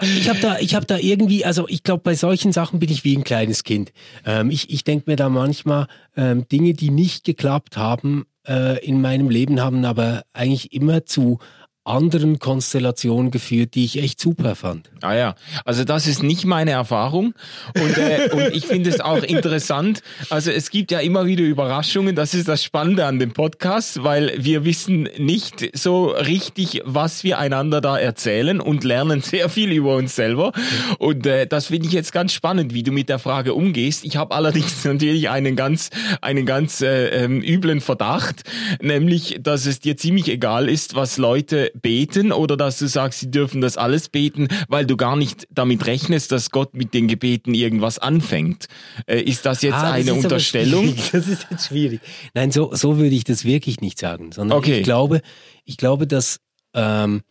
Ich, 0.02 0.18
ich 0.18 0.28
habe 0.28 0.38
da, 0.38 0.58
ich 0.60 0.74
habe 0.74 0.86
da 0.86 0.98
irgendwie, 0.98 1.44
also 1.44 1.66
ich 1.68 1.82
glaube, 1.82 2.02
bei 2.02 2.14
solchen 2.14 2.52
Sachen 2.52 2.78
bin 2.78 2.90
ich 2.90 3.02
wie 3.02 3.16
ein 3.16 3.24
kleines 3.24 3.64
Kind. 3.64 3.92
Ähm, 4.24 4.50
ich 4.50 4.70
ich 4.70 4.84
denke 4.84 5.10
mir 5.10 5.16
da 5.16 5.28
manchmal 5.28 5.88
ähm, 6.16 6.46
Dinge, 6.46 6.74
die 6.74 6.90
nicht 6.90 7.24
geklappt 7.24 7.76
haben 7.76 8.24
äh, 8.46 8.84
in 8.84 9.00
meinem 9.00 9.30
Leben, 9.30 9.60
haben 9.60 9.84
aber 9.84 10.22
eigentlich 10.32 10.72
immer 10.72 11.06
zu 11.06 11.38
anderen 11.84 12.38
Konstellationen 12.38 13.30
geführt, 13.30 13.74
die 13.74 13.84
ich 13.84 14.00
echt 14.00 14.20
super 14.20 14.54
fand. 14.54 14.88
Ah 15.00 15.14
ja, 15.14 15.34
also 15.64 15.82
das 15.82 16.06
ist 16.06 16.22
nicht 16.22 16.44
meine 16.44 16.70
Erfahrung 16.70 17.34
und, 17.74 17.98
äh, 17.98 18.28
und 18.32 18.54
ich 18.54 18.66
finde 18.66 18.90
es 18.90 19.00
auch 19.00 19.22
interessant. 19.22 20.02
Also 20.30 20.52
es 20.52 20.70
gibt 20.70 20.92
ja 20.92 21.00
immer 21.00 21.26
wieder 21.26 21.42
Überraschungen, 21.42 22.14
das 22.14 22.34
ist 22.34 22.46
das 22.46 22.62
Spannende 22.62 23.06
an 23.06 23.18
dem 23.18 23.32
Podcast, 23.32 24.04
weil 24.04 24.32
wir 24.38 24.64
wissen 24.64 25.08
nicht 25.18 25.76
so 25.76 26.06
richtig, 26.06 26.82
was 26.84 27.24
wir 27.24 27.38
einander 27.38 27.80
da 27.80 27.98
erzählen 27.98 28.60
und 28.60 28.84
lernen 28.84 29.20
sehr 29.20 29.48
viel 29.48 29.72
über 29.72 29.96
uns 29.96 30.14
selber 30.14 30.52
und 30.98 31.26
äh, 31.26 31.48
das 31.48 31.66
finde 31.66 31.88
ich 31.88 31.92
jetzt 31.92 32.12
ganz 32.12 32.32
spannend, 32.32 32.74
wie 32.74 32.84
du 32.84 32.92
mit 32.92 33.08
der 33.08 33.18
Frage 33.18 33.54
umgehst. 33.54 34.04
Ich 34.04 34.16
habe 34.16 34.34
allerdings 34.34 34.84
natürlich 34.84 35.30
einen 35.30 35.56
ganz, 35.56 35.90
einen 36.20 36.46
ganz 36.46 36.80
äh, 36.80 37.08
ähm, 37.08 37.42
üblen 37.42 37.80
Verdacht, 37.80 38.42
nämlich, 38.80 39.38
dass 39.40 39.66
es 39.66 39.80
dir 39.80 39.96
ziemlich 39.96 40.28
egal 40.28 40.68
ist, 40.68 40.94
was 40.94 41.18
Leute 41.18 41.71
beten 41.80 42.32
oder 42.32 42.56
dass 42.56 42.78
du 42.78 42.86
sagst, 42.86 43.20
sie 43.20 43.30
dürfen 43.30 43.60
das 43.60 43.76
alles 43.76 44.08
beten, 44.08 44.48
weil 44.68 44.86
du 44.86 44.96
gar 44.96 45.16
nicht 45.16 45.46
damit 45.50 45.86
rechnest, 45.86 46.32
dass 46.32 46.50
Gott 46.50 46.74
mit 46.74 46.94
den 46.94 47.08
Gebeten 47.08 47.54
irgendwas 47.54 47.98
anfängt. 47.98 48.66
Äh, 49.06 49.20
ist 49.20 49.46
das 49.46 49.62
jetzt 49.62 49.74
ah, 49.74 49.82
das 49.82 49.92
eine 49.92 50.14
Unterstellung? 50.14 50.94
Das 51.12 51.28
ist 51.28 51.46
jetzt 51.50 51.66
schwierig. 51.66 52.00
Nein, 52.34 52.52
so, 52.52 52.74
so 52.74 52.98
würde 52.98 53.14
ich 53.14 53.24
das 53.24 53.44
wirklich 53.44 53.80
nicht 53.80 53.98
sagen, 53.98 54.32
sondern 54.32 54.58
okay. 54.58 54.78
ich 54.78 54.84
glaube, 54.84 55.20
ich 55.64 55.76
glaube, 55.76 56.06
dass 56.06 56.40
ähm, 56.74 57.22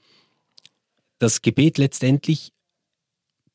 das 1.19 1.41
Gebet 1.41 1.77
letztendlich 1.77 2.51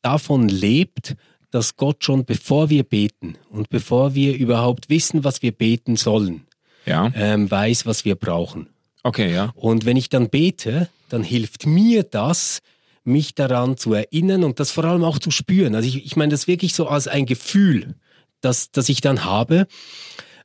davon 0.03 0.49
lebt, 0.49 1.17
dass 1.51 1.77
Gott 1.77 2.05
schon 2.05 2.25
bevor 2.25 2.71
wir 2.71 2.83
beten 2.83 3.37
und 3.51 3.71
bevor 3.71 4.15
wir 4.15 4.37
überhaupt 4.37 4.89
wissen, 4.89 5.25
was 5.25 5.43
wir 5.43 5.53
beten 5.53 5.97
sollen, 5.97 6.47
ja. 6.85 7.11
ähm, 7.15 7.51
weiß, 7.51 7.87
was 7.87 8.05
wir 8.05 8.15
brauchen. 8.15 8.69
Okay, 9.07 9.33
ja. 9.33 9.53
Und 9.55 9.85
wenn 9.85 9.97
ich 9.97 10.09
dann 10.09 10.31
bete, 10.31 10.89
dann 11.11 11.23
hilft 11.23 11.65
mir 11.65 12.03
das, 12.03 12.59
mich 13.05 13.37
daran 13.37 13.77
zu 13.77 13.95
erinnern 13.95 14.43
und 14.43 14.59
das 14.59 14.73
vor 14.73 14.85
allem 14.85 15.05
auch 15.05 15.21
zu 15.21 15.31
spüren. 15.31 15.77
Also 15.77 15.87
ich, 15.87 16.05
ich 16.05 16.17
meine 16.17 16.33
das 16.33 16.49
wirklich 16.49 16.75
so 16.75 16.89
als 16.89 17.07
ein 17.07 17.25
Gefühl, 17.25 17.95
das, 18.41 18.73
das 18.73 18.89
ich 18.89 19.01
dann 19.01 19.25
habe, 19.25 19.69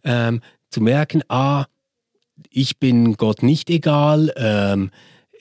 ähm, 0.04 0.42
zu 0.70 0.80
merken, 0.80 1.24
ah, 1.28 1.66
ich 2.52 2.78
bin 2.78 3.18
Gott 3.18 3.42
nicht 3.42 3.72
egal, 3.72 4.32
ähm, 4.38 4.92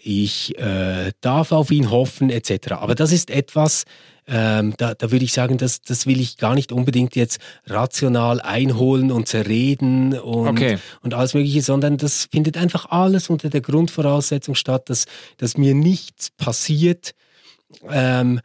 ich 0.03 0.59
äh, 0.59 1.13
darf 1.21 1.53
auf 1.53 1.71
ihn 1.71 1.91
hoffen, 1.91 2.31
etc. 2.31 2.73
Aber 2.73 2.95
das 2.95 3.13
ist 3.13 3.29
etwas, 3.29 3.85
ähm, 4.31 4.75
da, 4.79 4.95
da 4.95 5.11
würde 5.11 5.25
ich 5.25 5.33
sagen, 5.33 5.59
das, 5.59 5.83
das 5.83 6.07
will 6.07 6.21
ich 6.21 6.37
gar 6.37 6.55
nicht 6.55 6.71
unbedingt 6.71 7.17
jetzt 7.17 7.41
rational 7.67 8.41
einholen 8.41 9.11
und 9.11 9.27
zerreden 9.27 10.17
und, 10.19 10.47
Okay. 10.49 10.79
und 11.03 11.15
alles 11.15 11.35
Mögliche, 11.35 11.63
sondern 11.63 11.97
das 11.97 12.29
findet 12.31 12.57
einfach 12.57 12.87
alles 12.91 13.29
unter 13.29 13.51
der 13.51 13.61
Grundvoraussetzung 13.61 14.55
statt, 14.55 14.89
dass, 14.89 15.07
dass 15.39 15.57
mir 15.57 15.75
nichts 15.75 16.31
passiert, 16.31 17.13
ähm, 17.91 18.41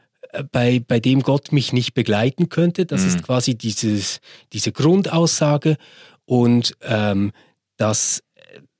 bei, 0.51 0.81
bei 0.85 0.99
dem 0.99 1.21
Gott 1.21 1.51
mich 1.51 1.71
nicht 1.71 1.93
begleiten 1.93 2.49
könnte. 2.49 2.85
Das 2.85 3.01
Mhm. 3.03 3.07
ist 3.07 3.23
quasi 3.23 3.55
dieses, 3.55 4.19
diese 4.53 4.71
Grundaussage 4.71 5.77
und 6.25 6.75
ähm, 6.81 7.31
dass, 7.77 8.21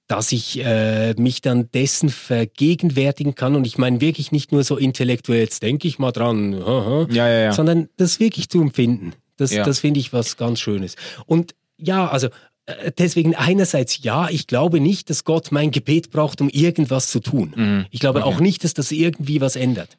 dass 0.08 0.32
ich 0.32 0.60
äh, 0.64 1.14
mich 1.16 1.42
dann 1.42 1.72
dessen 1.72 2.10
vergegenwärtigen 2.10 3.36
kann. 3.36 3.56
Und 3.56 3.66
ich 3.66 3.78
meine 3.78 4.02
wirklich 4.02 4.32
nicht 4.32 4.52
nur 4.52 4.64
so 4.64 4.78
intellektuell, 4.78 5.42
jetzt 5.42 5.64
denke 5.64 5.88
ich 5.88 5.98
mal 6.00 6.12
dran, 6.12 6.54
Ja, 6.54 7.28
ja, 7.28 7.40
ja. 7.40 7.52
sondern 7.54 7.90
das 7.98 8.20
wirklich 8.20 8.50
zu 8.50 8.62
empfinden. 8.62 9.14
Das, 9.38 9.52
das 9.52 9.80
finde 9.80 10.00
ich 10.00 10.14
was 10.14 10.38
ganz 10.38 10.60
Schönes. 10.60 10.96
Und 11.26 11.56
ja, 11.78 12.08
also 12.08 12.28
äh, 12.68 12.92
deswegen 12.98 13.36
einerseits 13.36 14.02
ja, 14.04 14.30
ich 14.30 14.48
glaube 14.48 14.80
nicht, 14.80 15.10
dass 15.10 15.24
Gott 15.24 15.52
mein 15.52 15.72
Gebet 15.72 16.12
braucht, 16.12 16.40
um 16.40 16.50
irgendwas 16.50 17.10
zu 17.10 17.20
tun. 17.20 17.54
Mhm. 17.56 17.86
Ich 17.92 18.00
glaube 18.00 18.24
Okay. 18.24 18.34
auch 18.36 18.40
nicht, 18.40 18.64
dass 18.64 18.74
das 18.74 18.92
irgendwie 18.92 19.42
was 19.42 19.56
ändert. 19.56 19.98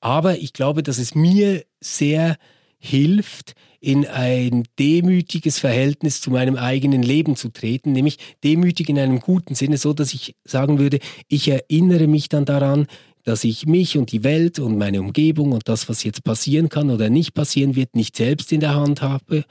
Aber 0.00 0.38
ich 0.38 0.52
glaube, 0.52 0.82
dass 0.82 0.98
es 0.98 1.14
mir 1.14 1.64
sehr 1.80 2.36
hilft, 2.84 3.54
in 3.80 4.06
ein 4.06 4.64
demütiges 4.78 5.58
Verhältnis 5.58 6.20
zu 6.20 6.30
meinem 6.30 6.56
eigenen 6.56 7.02
Leben 7.02 7.36
zu 7.36 7.50
treten, 7.50 7.92
nämlich 7.92 8.18
demütig 8.42 8.88
in 8.88 8.98
einem 8.98 9.20
guten 9.20 9.54
Sinne, 9.54 9.76
so 9.76 9.92
dass 9.92 10.14
ich 10.14 10.34
sagen 10.44 10.78
würde, 10.78 10.98
ich 11.28 11.48
erinnere 11.48 12.06
mich 12.06 12.28
dann 12.28 12.46
daran, 12.46 12.86
dass 13.24 13.44
ich 13.44 13.66
mich 13.66 13.96
und 13.96 14.12
die 14.12 14.22
Welt 14.22 14.58
und 14.58 14.78
meine 14.78 15.00
Umgebung 15.00 15.52
und 15.52 15.68
das, 15.68 15.88
was 15.88 16.04
jetzt 16.04 16.24
passieren 16.24 16.68
kann 16.68 16.90
oder 16.90 17.10
nicht 17.10 17.34
passieren 17.34 17.74
wird, 17.74 17.96
nicht 17.96 18.16
selbst 18.16 18.52
in 18.52 18.60
der 18.60 18.74
Hand 18.74 19.02
habe, 19.02 19.44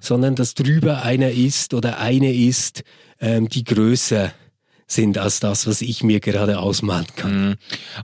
sondern 0.00 0.34
dass 0.34 0.54
drüber 0.54 1.02
einer 1.02 1.30
ist 1.30 1.74
oder 1.74 1.98
eine 1.98 2.34
ist, 2.34 2.84
ähm, 3.20 3.48
die 3.48 3.64
größer 3.64 4.32
sind 4.88 5.18
als 5.18 5.38
das, 5.38 5.66
was 5.66 5.82
ich 5.82 6.02
mir 6.02 6.18
gerade 6.18 6.58
ausmalen 6.58 7.06
kann. 7.14 7.48
Mhm. 7.48 7.54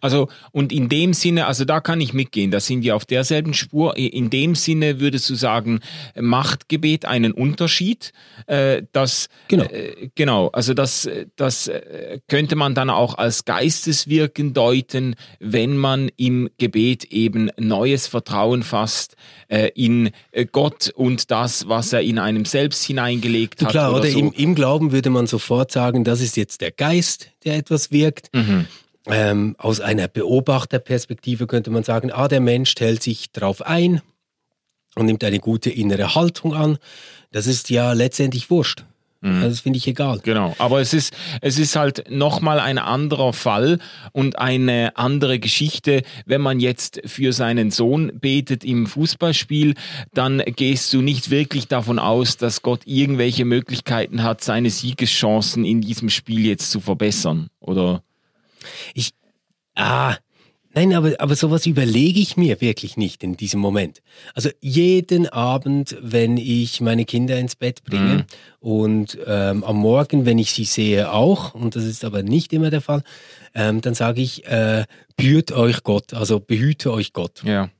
Also, 0.00 0.28
und 0.52 0.70
in 0.70 0.88
dem 0.90 1.14
Sinne, 1.14 1.46
also 1.46 1.64
da 1.64 1.80
kann 1.80 2.00
ich 2.00 2.12
mitgehen, 2.12 2.50
da 2.50 2.60
sind 2.60 2.82
wir 2.82 2.94
auf 2.94 3.06
derselben 3.06 3.54
Spur. 3.54 3.96
In 3.96 4.28
dem 4.28 4.54
Sinne 4.54 5.00
würdest 5.00 5.28
du 5.30 5.34
sagen, 5.34 5.80
macht 6.14 6.68
Gebet 6.68 7.06
einen 7.06 7.32
Unterschied? 7.32 8.12
Äh, 8.46 8.82
das, 8.92 9.28
Genau. 9.48 9.64
Äh, 9.64 10.10
genau, 10.14 10.48
also 10.48 10.74
das, 10.74 11.08
das 11.36 11.68
äh, 11.68 12.20
könnte 12.28 12.54
man 12.54 12.74
dann 12.74 12.90
auch 12.90 13.16
als 13.16 13.46
Geisteswirken 13.46 14.52
deuten, 14.52 15.16
wenn 15.40 15.78
man 15.78 16.10
im 16.16 16.50
Gebet 16.58 17.04
eben 17.04 17.50
neues 17.56 18.06
Vertrauen 18.06 18.62
fasst 18.62 19.16
äh, 19.48 19.70
in 19.74 20.10
Gott 20.52 20.90
und 20.94 21.30
das, 21.30 21.66
was 21.68 21.92
er 21.94 22.02
in 22.02 22.18
einem 22.18 22.44
selbst 22.44 22.84
hineingelegt 22.84 23.62
hat. 23.62 23.70
Klar, 23.70 23.94
oder, 23.94 24.06
so. 24.06 24.18
im, 24.18 24.32
im 24.32 24.54
Glauben 24.54 24.92
würde 24.92 25.08
man 25.08 25.26
sofort 25.26 25.72
sagen, 25.72 26.04
das 26.04 26.20
ist 26.20 26.36
jetzt 26.36 26.60
der 26.60 26.73
Geist, 26.76 27.30
der 27.44 27.56
etwas 27.56 27.90
wirkt. 27.90 28.34
Mhm. 28.34 28.66
Ähm, 29.06 29.54
aus 29.58 29.80
einer 29.80 30.08
Beobachterperspektive 30.08 31.46
könnte 31.46 31.70
man 31.70 31.82
sagen, 31.82 32.10
ah, 32.10 32.28
der 32.28 32.40
Mensch 32.40 32.70
stellt 32.70 33.02
sich 33.02 33.32
drauf 33.32 33.60
ein 33.62 34.00
und 34.94 35.06
nimmt 35.06 35.24
eine 35.24 35.40
gute 35.40 35.70
innere 35.70 36.14
Haltung 36.14 36.54
an. 36.54 36.78
Das 37.30 37.46
ist 37.46 37.68
ja 37.68 37.92
letztendlich 37.92 38.48
wurscht. 38.50 38.86
Also 39.24 39.48
das 39.48 39.60
finde 39.60 39.78
ich 39.78 39.86
egal. 39.86 40.20
Genau, 40.22 40.54
aber 40.58 40.80
es 40.80 40.92
ist, 40.92 41.14
es 41.40 41.58
ist 41.58 41.76
halt 41.76 42.10
nochmal 42.10 42.60
ein 42.60 42.78
anderer 42.78 43.32
Fall 43.32 43.78
und 44.12 44.38
eine 44.38 44.96
andere 44.96 45.38
Geschichte. 45.38 46.02
Wenn 46.26 46.42
man 46.42 46.60
jetzt 46.60 47.00
für 47.06 47.32
seinen 47.32 47.70
Sohn 47.70 48.12
betet 48.20 48.64
im 48.64 48.86
Fußballspiel, 48.86 49.74
dann 50.12 50.42
gehst 50.44 50.92
du 50.92 51.00
nicht 51.00 51.30
wirklich 51.30 51.68
davon 51.68 51.98
aus, 51.98 52.36
dass 52.36 52.62
Gott 52.62 52.82
irgendwelche 52.84 53.44
Möglichkeiten 53.44 54.22
hat, 54.22 54.44
seine 54.44 54.70
Siegeschancen 54.70 55.64
in 55.64 55.80
diesem 55.80 56.10
Spiel 56.10 56.44
jetzt 56.46 56.70
zu 56.70 56.80
verbessern, 56.80 57.48
oder? 57.60 58.02
Ich, 58.92 59.12
ah, 59.74 60.16
nein, 60.74 60.92
aber, 60.92 61.14
aber 61.18 61.36
sowas 61.36 61.66
überlege 61.66 62.20
ich 62.20 62.36
mir 62.36 62.60
wirklich 62.60 62.96
nicht 62.96 63.22
in 63.22 63.36
diesem 63.36 63.60
Moment. 63.60 64.02
Also 64.34 64.50
jeden 64.60 65.28
Abend, 65.28 65.96
wenn 66.00 66.36
ich 66.36 66.80
meine 66.80 67.04
Kinder 67.04 67.38
ins 67.38 67.56
Bett 67.56 67.84
bringe 67.84 68.26
und 68.60 69.18
ähm, 69.26 69.64
am 69.64 69.76
Morgen, 69.76 70.26
wenn 70.26 70.38
ich 70.38 70.52
sie 70.52 70.64
sehe, 70.64 71.12
auch, 71.12 71.54
und 71.54 71.76
das 71.76 71.84
ist 71.84 72.04
aber 72.04 72.22
nicht 72.22 72.52
immer 72.52 72.70
der 72.70 72.80
Fall, 72.80 73.02
ähm, 73.54 73.80
dann 73.80 73.94
sage 73.94 74.20
ich, 74.20 74.46
äh, 74.46 74.84
behüt 75.16 75.52
euch 75.52 75.82
Gott, 75.82 76.14
also 76.14 76.40
behüte 76.40 76.92
euch 76.92 77.12
Gott. 77.12 77.42
Ja. 77.44 77.70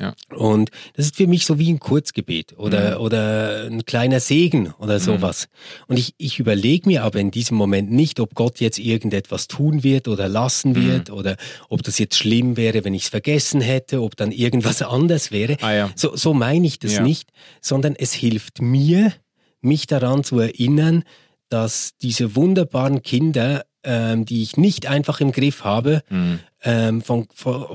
Ja. 0.00 0.14
Und 0.36 0.70
das 0.94 1.06
ist 1.06 1.16
für 1.16 1.26
mich 1.26 1.44
so 1.44 1.58
wie 1.58 1.72
ein 1.72 1.80
Kurzgebet 1.80 2.56
oder, 2.56 3.00
oder 3.00 3.64
ein 3.64 3.84
kleiner 3.84 4.20
Segen 4.20 4.72
oder 4.78 5.00
sowas. 5.00 5.48
Und 5.88 5.98
ich, 5.98 6.14
ich 6.18 6.38
überlege 6.38 6.88
mir 6.88 7.02
aber 7.02 7.18
in 7.18 7.30
diesem 7.32 7.56
Moment 7.56 7.90
nicht, 7.90 8.20
ob 8.20 8.34
Gott 8.36 8.60
jetzt 8.60 8.78
irgendetwas 8.78 9.48
tun 9.48 9.82
wird 9.82 10.06
oder 10.06 10.28
lassen 10.28 10.76
wird 10.76 11.10
oder 11.10 11.36
ob 11.68 11.82
das 11.82 11.98
jetzt 11.98 12.16
schlimm 12.16 12.56
wäre, 12.56 12.84
wenn 12.84 12.94
ich 12.94 13.02
es 13.04 13.08
vergessen 13.08 13.60
hätte, 13.60 14.00
ob 14.02 14.14
dann 14.16 14.30
irgendwas 14.30 14.82
anders 14.82 15.32
wäre. 15.32 15.56
Ah, 15.62 15.72
ja. 15.72 15.90
So, 15.96 16.14
so 16.14 16.32
meine 16.32 16.66
ich 16.68 16.78
das 16.78 16.94
Ja. 16.94 17.02
nicht, 17.02 17.30
sondern 17.60 17.96
es 17.96 18.12
hilft 18.12 18.62
mir, 18.62 19.12
mich 19.60 19.88
daran 19.88 20.22
zu 20.22 20.38
erinnern, 20.38 21.02
dass 21.48 21.96
diese 22.00 22.36
wunderbaren 22.36 23.02
Kinder, 23.02 23.64
ähm, 23.82 24.24
die 24.26 24.42
ich 24.42 24.56
nicht 24.56 24.86
einfach 24.86 25.20
im 25.20 25.32
Griff 25.32 25.64
habe, 25.64 26.02
Mhm. 26.08 26.38
ähm, 26.62 27.02
von, 27.02 27.26
von, 27.34 27.66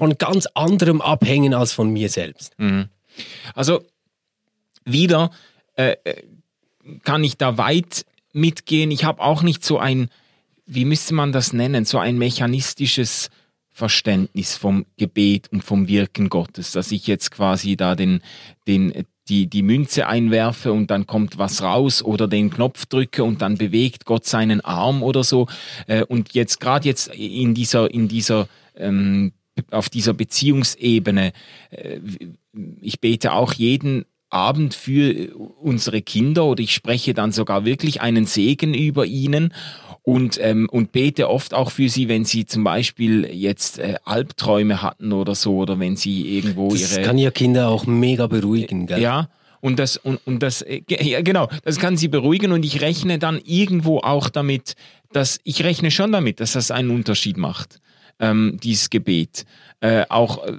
von 0.00 0.16
ganz 0.16 0.46
anderem 0.54 1.02
abhängen 1.02 1.52
als 1.52 1.74
von 1.74 1.90
mir 1.92 2.08
selbst. 2.08 2.58
Mhm. 2.58 2.88
Also 3.54 3.84
wieder 4.86 5.30
äh, 5.76 5.94
äh, 6.04 6.22
kann 7.04 7.22
ich 7.22 7.36
da 7.36 7.58
weit 7.58 8.06
mitgehen. 8.32 8.90
Ich 8.92 9.04
habe 9.04 9.20
auch 9.20 9.42
nicht 9.42 9.62
so 9.62 9.78
ein, 9.78 10.08
wie 10.64 10.86
müsste 10.86 11.12
man 11.12 11.32
das 11.32 11.52
nennen, 11.52 11.84
so 11.84 11.98
ein 11.98 12.16
mechanistisches 12.16 13.28
Verständnis 13.68 14.56
vom 14.56 14.86
Gebet 14.96 15.52
und 15.52 15.64
vom 15.64 15.86
Wirken 15.86 16.30
Gottes, 16.30 16.72
dass 16.72 16.92
ich 16.92 17.06
jetzt 17.06 17.30
quasi 17.30 17.76
da 17.76 17.94
den, 17.94 18.22
den, 18.66 19.04
die, 19.28 19.48
die 19.48 19.62
Münze 19.62 20.06
einwerfe 20.06 20.72
und 20.72 20.90
dann 20.90 21.06
kommt 21.06 21.36
was 21.36 21.60
raus 21.60 22.02
oder 22.02 22.26
den 22.26 22.48
Knopf 22.48 22.86
drücke 22.86 23.22
und 23.22 23.42
dann 23.42 23.58
bewegt 23.58 24.06
Gott 24.06 24.24
seinen 24.24 24.62
Arm 24.62 25.02
oder 25.02 25.24
so. 25.24 25.46
Äh, 25.86 26.04
Und 26.04 26.32
jetzt 26.32 26.58
gerade 26.58 26.88
jetzt 26.88 27.08
in 27.08 27.52
dieser, 27.52 27.90
in 27.90 28.08
dieser 28.08 28.48
ähm, 28.76 29.32
auf 29.70 29.88
dieser 29.88 30.14
Beziehungsebene, 30.14 31.32
äh, 31.70 32.00
ich 32.80 33.00
bete 33.00 33.32
auch 33.32 33.52
jeden 33.52 34.04
Abend 34.30 34.74
für 34.74 35.34
unsere 35.60 36.02
Kinder 36.02 36.44
oder 36.44 36.62
ich 36.62 36.72
spreche 36.72 37.14
dann 37.14 37.32
sogar 37.32 37.64
wirklich 37.64 38.00
einen 38.00 38.26
Segen 38.26 38.74
über 38.74 39.04
ihnen 39.04 39.52
und, 40.02 40.38
ähm, 40.40 40.68
und 40.70 40.92
bete 40.92 41.28
oft 41.28 41.52
auch 41.52 41.70
für 41.70 41.88
sie, 41.88 42.08
wenn 42.08 42.24
sie 42.24 42.46
zum 42.46 42.64
Beispiel 42.64 43.28
jetzt 43.32 43.78
äh, 43.78 43.96
Albträume 44.04 44.82
hatten 44.82 45.12
oder 45.12 45.34
so 45.34 45.56
oder 45.56 45.78
wenn 45.78 45.96
sie 45.96 46.36
irgendwo 46.36 46.70
Das 46.70 46.92
ihre 46.92 47.02
kann 47.02 47.18
ja 47.18 47.30
Kinder 47.30 47.68
auch 47.68 47.86
mega 47.86 48.26
beruhigen, 48.28 48.86
gell? 48.86 49.00
ja, 49.00 49.28
und 49.60 49.78
das, 49.78 49.96
und, 49.96 50.20
und 50.26 50.42
das, 50.42 50.62
äh, 50.62 50.82
ja, 50.88 51.20
genau, 51.22 51.48
das 51.64 51.78
kann 51.78 51.96
sie 51.96 52.08
beruhigen 52.08 52.52
und 52.52 52.64
ich 52.64 52.80
rechne 52.80 53.18
dann 53.18 53.40
irgendwo 53.44 53.98
auch 53.98 54.28
damit, 54.28 54.74
dass, 55.12 55.40
ich 55.44 55.64
rechne 55.64 55.90
schon 55.90 56.12
damit, 56.12 56.40
dass 56.40 56.52
das 56.52 56.70
einen 56.70 56.90
Unterschied 56.90 57.36
macht, 57.36 57.80
ähm, 58.20 58.58
dieses 58.62 58.90
Gebet. 58.90 59.44
Äh, 59.80 60.04
auch, 60.08 60.46
äh, 60.46 60.52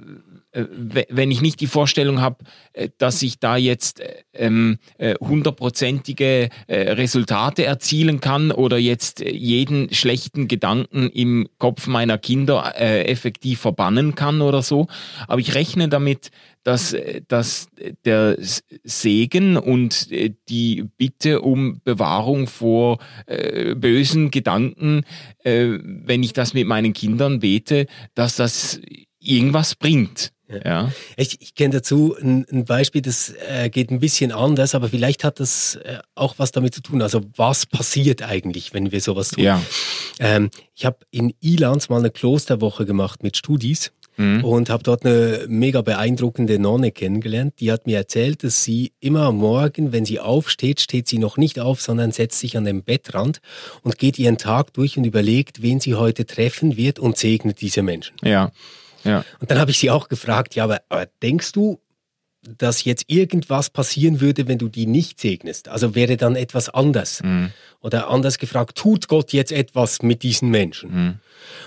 äh, 0.52 0.66
we- 0.70 1.06
wenn 1.08 1.30
ich 1.30 1.40
nicht 1.40 1.60
die 1.60 1.66
Vorstellung 1.66 2.20
habe, 2.20 2.44
äh, 2.72 2.90
dass 2.98 3.22
ich 3.22 3.38
da 3.38 3.56
jetzt 3.56 4.00
äh, 4.00 4.22
ähm, 4.34 4.78
äh, 4.98 5.14
hundertprozentige 5.20 6.48
Resultate 6.68 7.64
erzielen 7.64 8.20
kann 8.20 8.50
oder 8.50 8.78
jetzt 8.78 9.20
jeden 9.20 9.92
schlechten 9.94 10.48
Gedanken 10.48 11.08
im 11.10 11.48
Kopf 11.58 11.86
meiner 11.86 12.18
Kinder 12.18 12.74
effektiv 12.76 13.60
verbannen 13.60 14.14
kann 14.14 14.40
oder 14.40 14.62
so. 14.62 14.88
Aber 15.28 15.40
ich 15.40 15.54
rechne 15.54 15.88
damit, 15.88 16.30
dass, 16.62 16.92
äh, 16.92 17.22
dass 17.26 17.68
der 18.04 18.36
Segen 18.84 19.56
und 19.56 20.10
äh, 20.10 20.34
die 20.48 20.84
Bitte 20.96 21.40
um 21.40 21.80
Bewahrung 21.84 22.46
vor 22.46 22.98
äh, 23.26 23.74
bösen 23.74 24.30
Gedanken, 24.30 25.02
äh, 25.44 25.78
wenn 25.82 26.22
ich 26.22 26.32
das 26.32 26.54
mit 26.54 26.66
meinen 26.66 26.92
Kindern 26.92 27.40
bete, 27.40 27.86
dass 28.14 28.36
das 28.36 28.80
irgendwas 29.20 29.74
bringt. 29.74 30.32
Ja. 30.64 30.92
Ich, 31.16 31.40
ich 31.40 31.54
kenne 31.54 31.74
dazu 31.74 32.14
ein, 32.20 32.44
ein 32.50 32.64
Beispiel, 32.64 33.00
das 33.00 33.32
äh, 33.48 33.70
geht 33.70 33.90
ein 33.90 34.00
bisschen 34.00 34.32
anders, 34.32 34.74
aber 34.74 34.88
vielleicht 34.88 35.24
hat 35.24 35.40
das 35.40 35.76
äh, 35.76 35.98
auch 36.14 36.34
was 36.38 36.52
damit 36.52 36.74
zu 36.74 36.82
tun. 36.82 37.00
Also 37.00 37.22
was 37.36 37.64
passiert 37.66 38.22
eigentlich, 38.22 38.74
wenn 38.74 38.92
wir 38.92 39.00
sowas 39.00 39.30
tun? 39.30 39.44
Ja. 39.44 39.62
Ähm, 40.18 40.50
ich 40.74 40.84
habe 40.84 40.98
in 41.10 41.32
Ilans 41.40 41.88
mal 41.88 42.00
eine 42.00 42.10
Klosterwoche 42.10 42.84
gemacht 42.84 43.22
mit 43.22 43.36
Studis 43.36 43.92
Mhm. 44.16 44.44
und 44.44 44.70
habe 44.70 44.82
dort 44.82 45.06
eine 45.06 45.46
mega 45.48 45.80
beeindruckende 45.80 46.58
Nonne 46.58 46.92
kennengelernt. 46.92 47.54
Die 47.60 47.72
hat 47.72 47.86
mir 47.86 47.96
erzählt, 47.96 48.44
dass 48.44 48.62
sie 48.62 48.92
immer 49.00 49.22
am 49.22 49.38
Morgen, 49.38 49.92
wenn 49.92 50.04
sie 50.04 50.20
aufsteht, 50.20 50.80
steht 50.80 51.08
sie 51.08 51.18
noch 51.18 51.36
nicht 51.36 51.58
auf, 51.60 51.80
sondern 51.80 52.12
setzt 52.12 52.38
sich 52.38 52.56
an 52.56 52.64
den 52.64 52.82
Bettrand 52.82 53.40
und 53.82 53.98
geht 53.98 54.18
ihren 54.18 54.38
Tag 54.38 54.72
durch 54.74 54.98
und 54.98 55.04
überlegt, 55.04 55.62
wen 55.62 55.80
sie 55.80 55.94
heute 55.94 56.26
treffen 56.26 56.76
wird 56.76 56.98
und 56.98 57.16
segnet 57.16 57.60
diese 57.60 57.82
Menschen. 57.82 58.14
Ja. 58.22 58.52
Ja. 59.04 59.24
Und 59.40 59.50
dann 59.50 59.58
habe 59.58 59.70
ich 59.70 59.78
sie 59.78 59.90
auch 59.90 60.08
gefragt, 60.08 60.54
ja, 60.54 60.64
aber, 60.64 60.82
aber 60.88 61.06
denkst 61.22 61.52
du, 61.52 61.80
dass 62.42 62.84
jetzt 62.84 63.04
irgendwas 63.06 63.70
passieren 63.70 64.20
würde, 64.20 64.48
wenn 64.48 64.58
du 64.58 64.68
die 64.68 64.86
nicht 64.86 65.20
segnest? 65.20 65.68
Also 65.68 65.94
wäre 65.94 66.16
dann 66.16 66.34
etwas 66.34 66.68
anders? 66.68 67.22
Mhm. 67.22 67.50
Oder 67.80 68.08
anders 68.08 68.38
gefragt, 68.38 68.76
tut 68.76 69.08
Gott 69.08 69.32
jetzt 69.32 69.52
etwas 69.52 70.02
mit 70.02 70.22
diesen 70.22 70.50
Menschen? 70.50 70.90
Mhm. 70.90 71.08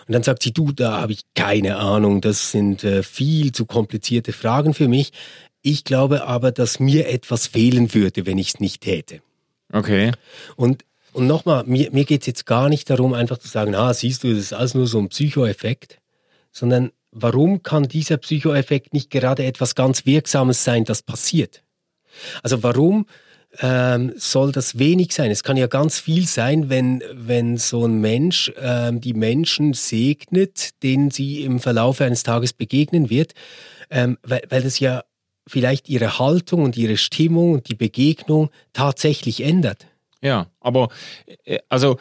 Und 0.08 0.14
dann 0.14 0.24
sagt 0.24 0.44
sie, 0.44 0.52
du, 0.52 0.72
da 0.72 1.02
habe 1.02 1.14
ich 1.14 1.22
keine 1.34 1.78
Ahnung, 1.78 2.22
das 2.22 2.52
sind 2.52 2.84
äh, 2.84 3.04
viel 3.04 3.52
zu 3.52 3.66
komplizierte 3.66 4.34
Fragen 4.34 4.74
für 4.74 4.88
mich. 4.88 5.12
Ich 5.62 5.84
glaube 5.84 6.28
aber, 6.28 6.52
dass 6.52 6.80
mir 6.80 7.08
etwas 7.08 7.48
fehlen 7.48 7.94
würde, 7.94 8.26
wenn 8.26 8.38
ich 8.38 8.50
es 8.50 8.60
nicht 8.60 8.82
täte. 8.82 9.22
Okay. 9.72 10.12
Und, 10.56 10.86
und 11.12 11.28
nochmal, 11.28 11.64
mir, 11.66 11.92
mir 11.92 12.06
geht 12.06 12.22
es 12.22 12.28
jetzt 12.28 12.46
gar 12.46 12.70
nicht 12.70 12.90
darum, 12.90 13.14
einfach 13.14 13.38
zu 13.38 13.48
sagen, 13.48 13.76
ah, 13.76 13.94
siehst 13.94 14.24
du, 14.24 14.30
das 14.30 14.40
ist 14.40 14.54
alles 14.54 14.74
nur 14.74 14.88
so 14.88 15.00
ein 15.00 15.10
Psychoeffekt, 15.10 16.00
sondern 16.52 16.92
warum 17.16 17.64
kann 17.64 17.88
dieser 17.88 18.18
Psychoeffekt 18.18 18.94
nicht 18.94 19.10
gerade 19.10 19.46
etwas 19.46 19.74
ganz 19.74 20.06
Wirksames 20.06 20.64
sein, 20.64 20.84
das 20.84 21.02
passiert? 21.02 21.64
Also 22.44 22.62
warum 22.62 23.08
ähm, 23.60 24.14
soll 24.18 24.52
das 24.52 24.78
wenig 24.78 25.14
sein? 25.14 25.32
Es 25.32 25.44
kann 25.44 25.58
ja 25.58 25.68
ganz 25.68 25.98
viel 25.98 26.28
sein, 26.28 26.70
wenn, 26.70 27.02
wenn 27.14 27.58
so 27.58 27.86
ein 27.86 28.00
Mensch 28.02 28.52
ähm, 28.58 29.00
die 29.00 29.14
Menschen 29.14 29.74
segnet, 29.74 30.84
denen 30.84 31.10
sie 31.10 31.44
im 31.44 31.60
Verlauf 31.60 32.02
eines 32.02 32.24
Tages 32.24 32.52
begegnen 32.52 33.10
wird, 33.10 33.34
ähm, 33.90 34.18
weil, 34.24 34.44
weil 34.50 34.62
das 34.62 34.80
ja 34.80 35.04
vielleicht 35.48 35.88
ihre 35.88 36.20
Haltung 36.20 36.64
und 36.64 36.76
ihre 36.76 36.98
Stimmung 36.98 37.54
und 37.54 37.70
die 37.70 37.76
Begegnung 37.76 38.50
tatsächlich 38.74 39.42
ändert. 39.42 39.88
Ja, 40.22 40.48
aber 40.60 40.90
äh, 41.46 41.60
also 41.70 41.98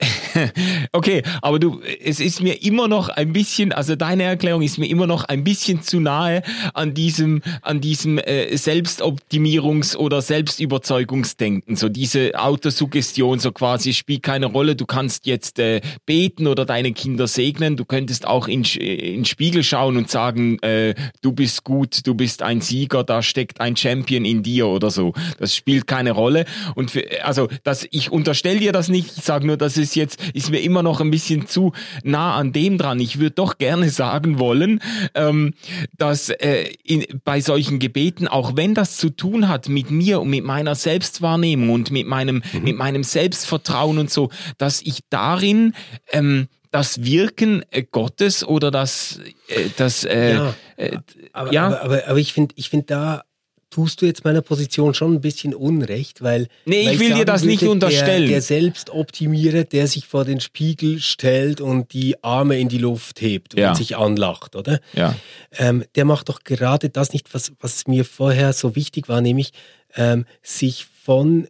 okay, 0.92 1.22
aber 1.42 1.58
du, 1.58 1.80
es 2.02 2.20
ist 2.20 2.40
mir 2.40 2.62
immer 2.62 2.88
noch 2.88 3.08
ein 3.08 3.32
bisschen, 3.32 3.72
also 3.72 3.96
deine 3.96 4.24
Erklärung 4.24 4.62
ist 4.62 4.78
mir 4.78 4.88
immer 4.88 5.06
noch 5.06 5.24
ein 5.24 5.44
bisschen 5.44 5.82
zu 5.82 6.00
nahe 6.00 6.42
an 6.74 6.94
diesem, 6.94 7.42
an 7.62 7.80
diesem 7.80 8.18
äh, 8.18 8.54
Selbstoptimierungs- 8.54 9.96
oder 9.96 10.22
Selbstüberzeugungsdenken. 10.22 11.76
So 11.76 11.88
diese 11.88 12.38
Autosuggestion, 12.38 13.38
so 13.38 13.52
quasi 13.52 13.92
spielt 13.92 14.22
keine 14.22 14.46
Rolle. 14.46 14.76
Du 14.76 14.86
kannst 14.86 15.26
jetzt 15.26 15.58
äh, 15.58 15.80
beten 16.06 16.46
oder 16.46 16.64
deine 16.64 16.92
Kinder 16.92 17.26
segnen. 17.26 17.76
Du 17.76 17.84
könntest 17.84 18.26
auch 18.26 18.48
in, 18.48 18.64
in 18.64 19.24
Spiegel 19.24 19.64
schauen 19.64 19.96
und 19.96 20.10
sagen, 20.10 20.58
äh, 20.60 20.94
du 21.22 21.32
bist 21.32 21.64
gut, 21.64 22.06
du 22.06 22.14
bist 22.14 22.42
ein 22.42 22.60
Sieger, 22.60 23.04
da 23.04 23.22
steckt 23.22 23.60
ein 23.60 23.76
Champion 23.76 24.24
in 24.24 24.42
dir 24.42 24.68
oder 24.68 24.90
so. 24.90 25.14
Das 25.38 25.54
spielt 25.54 25.86
keine 25.86 26.12
Rolle. 26.12 26.44
Und 26.74 26.90
für, 26.90 27.24
also, 27.24 27.48
das, 27.64 27.86
ich 27.90 28.12
unterstelle 28.12 28.60
dir 28.60 28.72
das 28.72 28.88
nicht. 28.88 29.16
Ich 29.16 29.24
sage 29.24 29.46
nur, 29.46 29.56
das 29.56 29.76
ist 29.88 29.94
jetzt, 29.96 30.20
ist 30.34 30.50
mir 30.50 30.60
immer 30.60 30.82
noch 30.82 31.00
ein 31.00 31.10
bisschen 31.10 31.46
zu 31.46 31.72
nah 32.02 32.36
an 32.36 32.52
dem 32.52 32.78
dran. 32.78 33.00
Ich 33.00 33.18
würde 33.18 33.32
doch 33.32 33.58
gerne 33.58 33.88
sagen 33.90 34.38
wollen, 34.38 34.80
ähm, 35.14 35.54
dass 35.96 36.28
äh, 36.28 36.66
in, 36.84 37.06
bei 37.24 37.40
solchen 37.40 37.78
Gebeten, 37.78 38.28
auch 38.28 38.56
wenn 38.56 38.74
das 38.74 38.96
zu 38.98 39.10
tun 39.10 39.48
hat 39.48 39.68
mit 39.68 39.90
mir 39.90 40.20
und 40.20 40.30
mit 40.30 40.44
meiner 40.44 40.74
Selbstwahrnehmung 40.74 41.70
und 41.70 41.90
mit 41.90 42.06
meinem, 42.06 42.42
Mhm. 42.52 42.62
mit 42.62 42.76
meinem 42.76 43.02
Selbstvertrauen 43.02 43.98
und 43.98 44.10
so, 44.10 44.30
dass 44.58 44.80
ich 44.82 45.00
darin 45.10 45.74
ähm, 46.12 46.48
das 46.70 47.02
Wirken 47.04 47.62
äh, 47.70 47.82
Gottes 47.82 48.44
oder 48.46 48.70
das, 48.70 49.20
äh, 49.48 49.70
das 49.76 50.04
äh, 50.04 50.34
Ja, 50.34 50.54
äh, 50.76 50.98
Aber, 51.32 51.52
ja. 51.52 51.66
aber, 51.66 51.82
aber, 51.82 52.08
aber 52.08 52.18
ich 52.18 52.32
finde, 52.34 52.54
ich 52.58 52.68
find, 52.68 52.90
da 52.90 53.22
tust 53.70 54.00
du 54.00 54.06
jetzt 54.06 54.24
meiner 54.24 54.42
Position 54.42 54.94
schon 54.94 55.14
ein 55.14 55.20
bisschen 55.20 55.54
Unrecht, 55.54 56.22
weil. 56.22 56.48
Nee, 56.64 56.86
weil 56.86 56.94
ich 56.94 57.00
will 57.00 57.14
dir 57.14 57.24
das 57.24 57.42
nicht 57.44 57.62
würde, 57.62 57.72
unterstellen. 57.72 58.22
Der, 58.22 58.30
der 58.30 58.42
Selbstoptimierer, 58.42 59.64
der 59.64 59.86
sich 59.86 60.06
vor 60.06 60.24
den 60.24 60.40
Spiegel 60.40 61.00
stellt 61.00 61.60
und 61.60 61.92
die 61.92 62.22
Arme 62.24 62.58
in 62.58 62.68
die 62.68 62.78
Luft 62.78 63.20
hebt 63.20 63.58
Ja. 63.58 63.70
und 63.70 63.76
sich 63.76 63.96
anlacht, 63.96 64.56
oder? 64.56 64.80
ja. 64.94 65.14
ähm, 65.52 65.84
der 65.94 66.04
macht 66.04 66.28
doch 66.28 66.44
gerade 66.44 66.88
das 66.90 67.12
nicht, 67.12 67.32
was, 67.34 67.52
was 67.60 67.86
mir 67.86 68.04
vorher 68.04 68.52
so 68.52 68.74
wichtig 68.76 69.08
war, 69.08 69.20
nämlich 69.20 69.52
ähm, 69.94 70.24
sich 70.42 70.86
von 71.04 71.48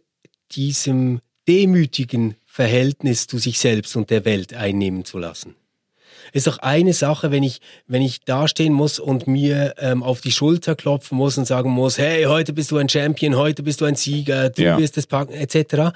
diesem 0.51 1.21
demütigen 1.47 2.35
Verhältnis 2.45 3.27
zu 3.27 3.37
sich 3.37 3.59
selbst 3.59 3.95
und 3.95 4.09
der 4.09 4.25
Welt 4.25 4.53
einnehmen 4.53 5.05
zu 5.05 5.17
lassen. 5.19 5.55
Ist 6.33 6.47
doch 6.47 6.57
eine 6.59 6.93
Sache, 6.93 7.31
wenn 7.31 7.43
ich, 7.43 7.59
wenn 7.87 8.01
ich 8.01 8.21
dastehen 8.21 8.73
muss 8.73 8.99
und 8.99 9.27
mir 9.27 9.75
ähm, 9.79 10.03
auf 10.03 10.21
die 10.21 10.31
Schulter 10.31 10.75
klopfen 10.75 11.17
muss 11.17 11.37
und 11.37 11.45
sagen 11.45 11.69
muss, 11.71 11.97
hey, 11.97 12.23
heute 12.25 12.53
bist 12.53 12.71
du 12.71 12.77
ein 12.77 12.89
Champion, 12.89 13.35
heute 13.35 13.63
bist 13.63 13.81
du 13.81 13.85
ein 13.85 13.95
Sieger, 13.95 14.49
du 14.49 14.61
Ja. 14.63 14.77
wirst 14.77 14.97
es 14.97 15.07
packen, 15.07 15.33
etc. 15.33 15.95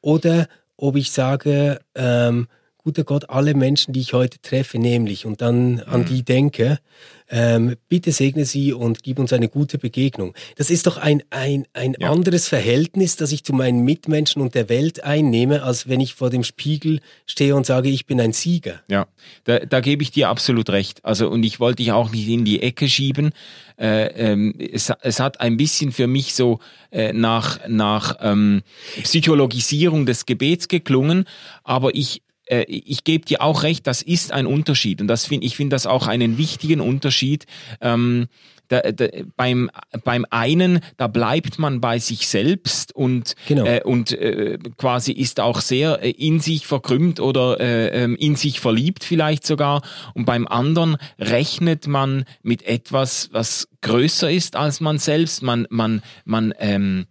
Oder 0.00 0.48
ob 0.76 0.96
ich 0.96 1.10
sage, 1.12 1.78
ähm, 1.94 2.48
guter 2.84 3.02
Gott, 3.04 3.30
alle 3.30 3.54
Menschen, 3.54 3.94
die 3.94 4.00
ich 4.00 4.12
heute 4.12 4.38
treffe, 4.42 4.78
nämlich 4.78 5.24
und 5.24 5.40
dann 5.40 5.80
an 5.80 6.02
Mhm. 6.02 6.04
die 6.04 6.22
denke, 6.22 6.78
ähm, 7.30 7.76
bitte 7.88 8.12
segne 8.12 8.44
sie 8.44 8.74
und 8.74 9.02
gib 9.02 9.18
uns 9.18 9.32
eine 9.32 9.48
gute 9.48 9.78
Begegnung. 9.78 10.34
Das 10.56 10.68
ist 10.68 10.86
doch 10.86 10.98
ein, 10.98 11.22
ein, 11.30 11.64
ein 11.72 11.96
Ja. 11.98 12.12
anderes 12.12 12.46
Verhältnis, 12.46 13.16
das 13.16 13.32
ich 13.32 13.42
zu 13.42 13.54
meinen 13.54 13.80
Mitmenschen 13.84 14.42
und 14.42 14.54
der 14.54 14.68
Welt 14.68 15.02
einnehme, 15.02 15.62
als 15.62 15.88
wenn 15.88 16.00
ich 16.00 16.12
vor 16.14 16.28
dem 16.28 16.44
Spiegel 16.44 17.00
stehe 17.24 17.56
und 17.56 17.64
sage, 17.64 17.88
ich 17.88 18.04
bin 18.04 18.20
ein 18.20 18.34
Sieger. 18.34 18.82
Ja, 18.88 19.06
da, 19.44 19.60
da 19.60 19.80
gebe 19.80 20.02
ich 20.02 20.10
dir 20.10 20.28
absolut 20.28 20.68
recht. 20.68 21.02
Also 21.04 21.30
und 21.30 21.42
ich 21.42 21.58
wollte 21.60 21.76
dich 21.76 21.92
auch 21.92 22.10
nicht 22.12 22.28
in 22.28 22.44
die 22.44 22.62
Ecke 22.62 22.86
schieben. 22.90 23.32
Äh, 23.78 24.08
ähm, 24.32 24.54
es, 24.58 24.92
es 25.00 25.18
hat 25.18 25.40
ein 25.40 25.56
bisschen 25.56 25.90
für 25.90 26.06
mich 26.06 26.34
so 26.34 26.58
äh, 26.92 27.14
nach 27.14 27.58
nach 27.66 28.16
ähm, 28.20 28.60
Psychologisierung 29.02 30.04
des 30.04 30.26
Gebets 30.26 30.68
geklungen, 30.68 31.24
aber 31.64 31.94
ich 31.94 32.20
äh, 32.46 32.64
ich 32.68 33.04
gebe 33.04 33.24
dir 33.24 33.42
auch 33.42 33.62
recht, 33.62 33.86
das 33.86 34.02
ist 34.02 34.32
ein 34.32 34.46
Unterschied 34.46 35.00
und 35.00 35.08
das 35.08 35.26
finde 35.26 35.46
ich 35.46 35.56
finde 35.56 35.74
das 35.74 35.86
auch 35.86 36.06
einen 36.06 36.38
wichtigen 36.38 36.80
Unterschied. 36.80 37.46
Ähm, 37.80 38.28
da, 38.68 38.80
da, 38.80 39.08
beim, 39.36 39.70
beim 40.04 40.24
einen, 40.30 40.80
da 40.96 41.06
bleibt 41.06 41.58
man 41.58 41.80
bei 41.80 41.98
sich 41.98 42.26
selbst 42.28 42.94
und, 42.94 43.34
Genau. 43.46 43.66
äh, 43.66 43.82
und 43.84 44.12
äh, 44.12 44.58
quasi 44.78 45.12
ist 45.12 45.40
auch 45.40 45.60
sehr 45.60 46.02
äh, 46.02 46.10
in 46.10 46.40
sich 46.40 46.66
verkrümmt 46.66 47.20
oder 47.20 47.60
äh, 47.60 48.04
ähm, 48.04 48.16
in 48.16 48.36
sich 48.36 48.60
verliebt 48.60 49.04
vielleicht 49.04 49.46
sogar. 49.46 49.82
Und 50.14 50.24
beim 50.24 50.46
anderen 50.46 50.96
rechnet 51.18 51.86
man 51.86 52.24
mit 52.42 52.62
etwas, 52.66 53.28
was 53.32 53.68
größer 53.82 54.30
ist 54.30 54.56
als 54.56 54.80
man 54.80 54.98
selbst. 54.98 55.42
Man, 55.42 55.66
man, 55.68 56.02
man, 56.24 56.54
ähm, 56.58 57.06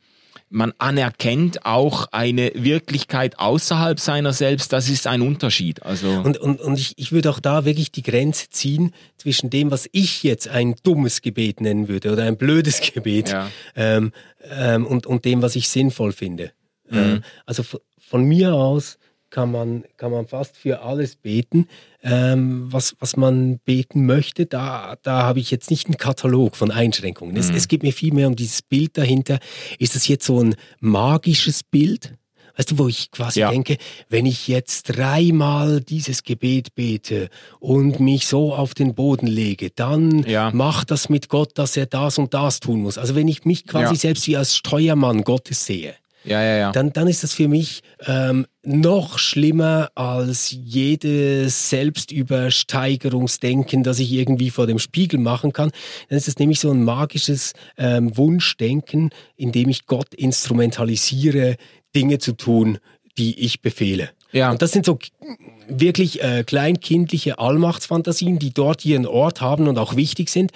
man 0.54 0.72
anerkennt 0.78 1.66
auch 1.66 2.08
eine 2.12 2.52
Wirklichkeit 2.54 3.40
außerhalb 3.40 4.00
seiner 4.00 4.34
selbst. 4.34 4.72
Das 4.72 4.88
ist 4.88 5.08
ein 5.08 5.22
Unterschied. 5.22 5.82
Also 5.82 6.10
Und, 6.12 6.38
und, 6.38 6.62
und 6.62 6.80
ich, 6.80 6.94
ich 6.98 7.12
würde 7.12 7.32
auch 7.32 7.40
da 7.40 7.66
wirklich 7.66 7.92
die 7.92 8.04
Grenze 8.04 8.50
ziehen 8.52 8.94
zwischen 9.18 9.50
dem, 9.50 9.72
was 9.72 9.90
ich 9.92 10.22
jetzt 10.22 10.48
ein 10.48 10.76
dummes 10.84 11.24
Gebet 11.24 11.60
nennen 11.60 11.88
würde 11.88 12.12
oder 12.12 12.24
ein 12.24 12.38
blödes 12.38 12.82
Gebet 12.94 13.30
Ja. 13.30 13.50
ähm, 13.76 14.12
ähm, 14.48 14.86
und, 14.86 15.08
und 15.08 15.26
dem, 15.26 15.42
was 15.42 15.56
ich 15.56 15.70
sinnvoll 15.70 16.12
finde. 16.14 16.52
Mhm. 16.88 16.98
Ähm, 16.98 17.24
also 17.48 17.64
von, 17.64 17.80
von 17.98 18.24
mir 18.24 18.54
aus 18.54 19.00
kann 19.34 19.52
man, 19.52 19.84
kann 19.98 20.12
man 20.12 20.28
fast 20.28 20.56
für 20.56 20.84
alles 20.84 21.16
beten, 21.16 21.68
ähm, 22.04 22.68
was, 22.72 22.96
was 23.00 23.18
man 23.18 23.58
beten 23.66 24.06
möchte. 24.06 24.46
Da, 24.46 24.96
da 25.02 25.24
habe 25.24 25.40
ich 25.40 25.50
jetzt 25.50 25.72
nicht 25.72 25.88
einen 25.88 25.98
Katalog 25.98 26.56
von 26.56 26.70
Einschränkungen. 26.70 27.36
Es, 27.36 27.50
es 27.50 27.68
geht 27.68 27.82
mir 27.82 27.94
vielmehr 27.94 28.28
um 28.28 28.36
dieses 28.36 28.62
Bild 28.62 28.96
dahinter. 28.96 29.40
Ist 29.80 29.96
das 29.96 30.08
jetzt 30.08 30.26
so 30.28 30.40
ein 30.40 30.56
magisches 30.80 31.64
Bild? 31.64 32.14
Weißt 32.56 32.70
du, 32.70 32.78
wo 32.78 32.88
ich 32.88 33.10
quasi 33.10 33.40
Ja. 33.40 33.50
denke, 33.50 33.78
wenn 34.10 34.28
ich 34.28 34.48
jetzt 34.48 34.84
dreimal 34.96 35.82
dieses 35.82 36.22
Gebet 36.22 36.76
bete 36.76 37.30
und 37.60 38.00
mich 38.00 38.28
so 38.28 38.54
auf 38.54 38.76
den 38.76 38.94
Boden 38.94 39.26
lege, 39.26 39.72
dann 39.72 40.22
Ja. 40.28 40.52
macht 40.54 40.92
das 40.92 41.10
mit 41.10 41.30
Gott, 41.30 41.58
dass 41.58 41.76
er 41.76 41.88
das 41.88 42.20
und 42.20 42.36
das 42.36 42.60
tun 42.60 42.84
muss. 42.84 43.00
Also 43.00 43.16
wenn 43.16 43.28
ich 43.28 43.46
mich 43.46 43.66
quasi 43.66 43.96
Ja. 43.96 44.00
selbst 44.00 44.28
wie 44.28 44.38
als 44.38 44.56
Steuermann 44.56 45.24
Gottes 45.24 45.66
sehe, 45.66 45.96
ja, 46.24 46.42
ja, 46.42 46.58
ja. 46.58 46.72
dann, 46.72 46.94
dann 46.94 47.08
ist 47.08 47.22
das 47.24 47.34
für 47.34 47.48
mich 47.48 47.82
ähm, 48.06 48.46
noch 48.64 49.20
schlimmer 49.20 49.92
als 49.96 50.52
jedes 50.52 51.70
Selbstübersteigerungsdenken, 51.70 53.84
das 53.84 54.00
ich 54.00 54.12
irgendwie 54.12 54.50
vor 54.50 54.66
dem 54.68 54.80
Spiegel 54.80 55.20
machen 55.20 55.54
kann. 55.54 55.72
Dann 56.10 56.18
ist 56.18 56.28
das 56.28 56.40
nämlich 56.40 56.60
so 56.60 56.72
ein 56.72 56.84
magisches 56.84 57.54
ähm, 57.78 58.18
Wunschdenken, 58.18 59.12
in 59.36 59.52
dem 59.52 59.70
ich 59.70 59.86
Gott 59.86 60.12
instrumentalisiere, 60.14 61.58
Dinge 61.96 62.18
zu 62.20 62.34
tun, 62.34 62.80
die 63.18 63.40
ich 63.40 63.62
befehle. 63.62 64.10
Ja. 64.32 64.52
Und 64.52 64.62
das 64.62 64.72
sind 64.72 64.86
so 64.86 64.98
wirklich 65.68 66.22
äh, 66.24 66.44
kleinkindliche 66.44 67.40
Allmachtsfantasien, 67.40 68.40
die 68.40 68.54
dort 68.54 68.86
ihren 68.86 69.06
Ort 69.06 69.42
haben 69.42 69.68
und 69.68 69.78
auch 69.78 69.96
wichtig 69.96 70.30
sind. 70.30 70.52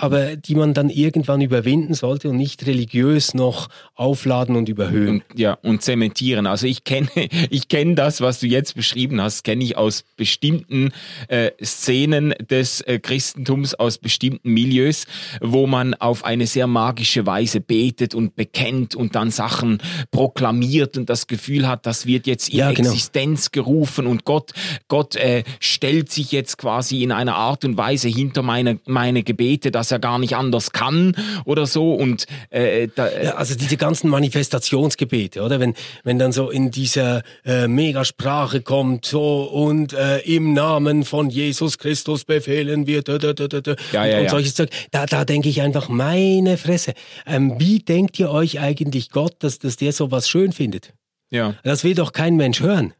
aber 0.00 0.36
die 0.36 0.54
man 0.54 0.74
dann 0.74 0.90
irgendwann 0.90 1.40
überwinden 1.40 1.92
sollte 1.92 2.30
und 2.30 2.36
nicht 2.36 2.64
religiös 2.66 3.34
noch 3.34 3.68
aufladen 3.96 4.54
und 4.54 4.68
überhöhen. 4.68 5.22
Und, 5.28 5.38
ja, 5.38 5.58
und 5.62 5.82
zementieren. 5.82 6.46
Also 6.46 6.68
ich 6.68 6.84
kenne 6.84 7.08
ich 7.50 7.66
kenne 7.66 7.96
das, 7.96 8.20
was 8.20 8.38
du 8.38 8.46
jetzt 8.46 8.76
beschrieben 8.76 9.20
hast, 9.20 9.42
kenne 9.42 9.64
ich 9.64 9.76
aus 9.76 10.04
bestimmten 10.16 10.92
äh, 11.26 11.50
Szenen 11.62 12.32
des 12.48 12.80
äh, 12.82 13.00
Christentums, 13.00 13.74
aus 13.74 13.98
bestimmten 13.98 14.50
Milieus, 14.52 15.06
wo 15.40 15.66
man 15.66 15.94
auf 15.94 16.24
eine 16.24 16.46
sehr 16.46 16.68
magische 16.68 17.26
Weise 17.26 17.60
betet 17.60 18.14
und 18.14 18.36
bekennt 18.36 18.94
und 18.94 19.16
dann 19.16 19.32
Sachen 19.32 19.78
proklamiert 20.12 20.96
und 20.96 21.10
das 21.10 21.26
Gefühl 21.26 21.66
hat, 21.66 21.86
das 21.86 22.06
wird 22.06 22.28
jetzt 22.28 22.50
in 22.50 22.58
Ja, 22.58 22.70
genau. 22.70 22.90
Existenz 22.90 23.50
gerufen 23.50 24.06
und 24.06 24.24
Gott, 24.24 24.47
Gott 24.88 25.16
äh, 25.16 25.44
stellt 25.60 26.10
sich 26.10 26.32
jetzt 26.32 26.58
quasi 26.58 27.02
in 27.02 27.12
einer 27.12 27.36
Art 27.36 27.64
und 27.64 27.76
Weise 27.76 28.08
hinter 28.08 28.42
meine, 28.42 28.78
meine 28.86 29.22
Gebete, 29.22 29.70
dass 29.70 29.90
er 29.90 29.98
gar 29.98 30.18
nicht 30.18 30.36
anders 30.36 30.72
kann 30.72 31.16
oder 31.44 31.66
so 31.66 31.94
und 31.94 32.26
äh, 32.50 32.88
da, 32.94 33.08
Ja, 33.10 33.34
also 33.34 33.54
diese 33.54 33.76
ganzen 33.76 34.08
Manifestationsgebete, 34.08 35.42
oder? 35.42 35.60
Wenn, 35.60 35.74
wenn 36.04 36.18
dann 36.18 36.32
so 36.32 36.50
in 36.50 36.70
dieser 36.70 37.22
äh, 37.44 37.68
Megasprache 37.68 38.60
kommt, 38.60 39.06
so 39.06 39.44
und 39.44 39.92
äh, 39.92 40.18
im 40.20 40.52
Namen 40.52 41.04
von 41.04 41.30
Jesus 41.30 41.78
Christus 41.78 42.24
befehlen 42.24 42.86
wir, 42.86 43.02
da, 43.02 43.18
da, 43.18 43.32
da, 43.32 43.48
da, 43.48 43.60
da, 43.60 43.74
Ja, 43.92 44.02
und, 44.02 44.10
ja, 44.10 44.20
und 44.20 44.30
solches 44.30 44.54
Zeug, 44.54 44.70
da, 44.90 45.06
da 45.06 45.24
denke 45.24 45.48
ich 45.48 45.62
einfach, 45.62 45.88
meine 45.88 46.56
Fresse, 46.58 46.94
ähm, 47.26 47.54
wie 47.58 47.80
denkt 47.80 48.18
ihr 48.18 48.30
euch 48.30 48.60
eigentlich 48.60 49.10
Gott, 49.10 49.36
dass, 49.40 49.58
dass 49.58 49.76
der 49.76 49.92
sowas 49.92 50.28
schön 50.28 50.52
findet? 50.52 50.94
ja. 51.30 51.54
Das 51.62 51.84
will 51.84 51.94
doch 51.94 52.12
kein 52.12 52.36
Mensch 52.36 52.60
hören. 52.60 52.94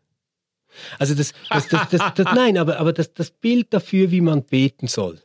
Also 0.99 1.15
das, 1.15 1.33
das, 1.51 1.69
das, 1.69 1.89
das, 1.91 2.03
das 2.15 2.35
nein, 2.35 2.59
aber, 2.59 2.79
aber 2.79 2.93
das, 2.93 3.13
das 3.15 3.31
Bild 3.31 3.69
dafür, 3.71 4.11
wie 4.11 4.21
man 4.21 4.43
beten 4.43 4.87
soll, 4.87 5.21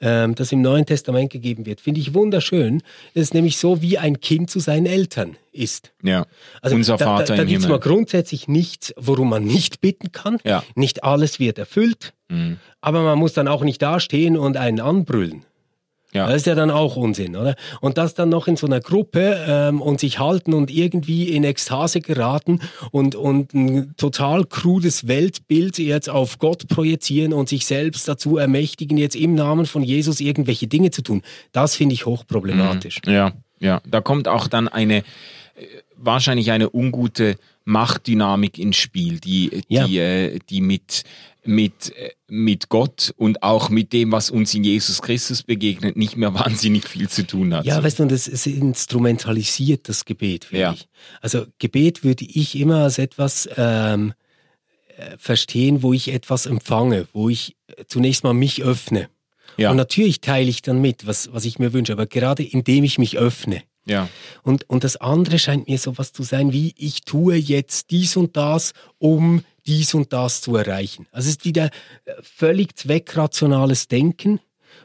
ähm, 0.00 0.34
das 0.34 0.50
im 0.52 0.62
Neuen 0.62 0.86
Testament 0.86 1.30
gegeben 1.30 1.66
wird, 1.66 1.80
finde 1.80 2.00
ich 2.00 2.14
wunderschön. 2.14 2.82
Es 3.14 3.22
ist 3.24 3.34
nämlich 3.34 3.58
so, 3.58 3.82
wie 3.82 3.98
ein 3.98 4.20
Kind 4.20 4.50
zu 4.50 4.58
seinen 4.58 4.86
Eltern 4.86 5.36
ist. 5.52 5.92
Ja, 6.02 6.24
Also 6.62 6.76
unser 6.76 6.96
da, 6.96 7.04
Vater 7.04 7.24
da, 7.24 7.36
da 7.36 7.42
im 7.42 7.48
gibt's 7.48 7.64
Himmel. 7.64 7.78
mal 7.78 7.82
grundsätzlich 7.82 8.48
nichts, 8.48 8.94
worum 8.96 9.28
man 9.30 9.44
nicht 9.44 9.80
bitten 9.80 10.10
kann. 10.12 10.38
Ja. 10.44 10.62
Nicht 10.74 11.04
alles 11.04 11.38
wird 11.38 11.58
erfüllt, 11.58 12.14
Mhm. 12.30 12.58
aber 12.80 13.02
man 13.02 13.18
muss 13.18 13.32
dann 13.32 13.48
auch 13.48 13.62
nicht 13.64 13.82
dastehen 13.82 14.36
und 14.38 14.56
einen 14.56 14.80
anbrüllen. 14.80 15.44
Ja. 16.12 16.26
Das 16.26 16.36
ist 16.38 16.46
ja 16.46 16.56
dann 16.56 16.70
auch 16.72 16.96
Unsinn, 16.96 17.36
oder? 17.36 17.54
Und 17.80 17.96
das 17.96 18.14
dann 18.14 18.30
noch 18.30 18.48
in 18.48 18.56
so 18.56 18.66
einer 18.66 18.80
Gruppe 18.80 19.44
ähm, 19.46 19.80
und 19.80 20.00
sich 20.00 20.18
halten 20.18 20.54
und 20.54 20.70
irgendwie 20.70 21.28
in 21.28 21.44
Ekstase 21.44 22.00
geraten 22.00 22.60
und, 22.90 23.14
und 23.14 23.54
ein 23.54 23.94
total 23.96 24.44
krudes 24.44 25.06
Weltbild 25.06 25.78
jetzt 25.78 26.10
auf 26.10 26.38
Gott 26.38 26.66
projizieren 26.66 27.32
und 27.32 27.48
sich 27.48 27.64
selbst 27.64 28.08
dazu 28.08 28.38
ermächtigen, 28.38 28.98
jetzt 28.98 29.14
im 29.14 29.34
Namen 29.34 29.66
von 29.66 29.84
Jesus 29.84 30.20
irgendwelche 30.20 30.66
Dinge 30.66 30.90
zu 30.90 31.02
tun. 31.02 31.22
Das 31.52 31.76
finde 31.76 31.94
ich 31.94 32.06
hochproblematisch. 32.06 33.00
Ja, 33.06 33.32
ja. 33.60 33.80
Da 33.88 34.00
kommt 34.00 34.26
auch 34.26 34.48
dann 34.48 34.66
eine 34.66 34.98
äh, 34.98 35.02
wahrscheinlich 35.96 36.50
eine 36.50 36.74
ungute 36.74 37.36
Machtdynamik 37.64 38.58
ins 38.58 38.76
Spiel, 38.76 39.20
die, 39.20 39.62
Ja. 39.68 39.86
die, 39.86 39.98
äh, 39.98 40.38
die 40.50 40.60
mit, 40.60 41.04
mit, 41.44 41.94
äh, 41.96 42.10
mit 42.28 42.68
Gott 42.68 43.12
und 43.16 43.42
auch 43.42 43.70
mit 43.70 43.92
dem, 43.92 44.12
was 44.12 44.30
uns 44.30 44.54
in 44.54 44.62
Jesus 44.64 45.00
Christus 45.02 45.42
begegnet, 45.42 45.96
nicht 45.96 46.16
mehr 46.16 46.34
wahnsinnig 46.34 46.88
viel 46.88 47.08
zu 47.08 47.26
tun 47.26 47.54
hat. 47.54 47.64
Ja, 47.64 47.76
So. 47.76 47.82
weißt 47.82 47.98
du, 47.98 48.02
und 48.04 48.12
ist 48.12 48.46
instrumentalisiert, 48.46 49.88
das 49.88 50.04
Gebet, 50.04 50.44
finde 50.44 50.62
Ja. 50.62 50.72
ich. 50.72 50.88
Also 51.20 51.46
Gebet 51.58 52.04
würde 52.04 52.24
ich 52.24 52.56
immer 52.58 52.84
als 52.84 52.98
etwas 52.98 53.48
ähm, 53.56 54.12
äh, 54.96 55.16
verstehen, 55.18 55.82
wo 55.82 55.92
ich 55.92 56.12
etwas 56.12 56.46
empfange, 56.46 57.06
wo 57.12 57.28
ich 57.28 57.56
äh, 57.68 57.84
zunächst 57.86 58.24
mal 58.24 58.34
mich 58.34 58.62
öffne. 58.62 59.08
ja, 59.56 59.70
Und 59.70 59.76
natürlich 59.76 60.20
teile 60.20 60.48
ich 60.50 60.62
dann 60.62 60.80
mit, 60.80 61.06
was, 61.06 61.32
was 61.32 61.44
ich 61.44 61.58
mir 61.58 61.72
wünsche, 61.72 61.92
aber 61.92 62.06
gerade 62.06 62.42
indem 62.42 62.84
ich 62.84 62.98
mich 62.98 63.16
öffne. 63.18 63.62
ja, 63.86 64.08
Und, 64.42 64.68
und 64.68 64.84
das 64.84 64.96
andere 64.96 65.38
scheint 65.38 65.68
mir 65.68 65.78
sowas 65.78 66.12
zu 66.12 66.22
sein, 66.22 66.52
wie 66.52 66.74
ich 66.76 67.02
tue 67.02 67.34
jetzt 67.36 67.90
dies 67.90 68.16
und 68.16 68.36
das, 68.36 68.72
um 68.98 69.42
dies 69.66 69.94
und 69.94 70.12
das 70.12 70.40
zu 70.40 70.56
erreichen. 70.56 71.06
Also 71.12 71.26
es 71.28 71.36
ist 71.36 71.44
wieder 71.44 71.66
äh, 72.04 72.12
völlig 72.22 72.76
zweckrationales 72.76 73.88
Denken. 73.88 74.40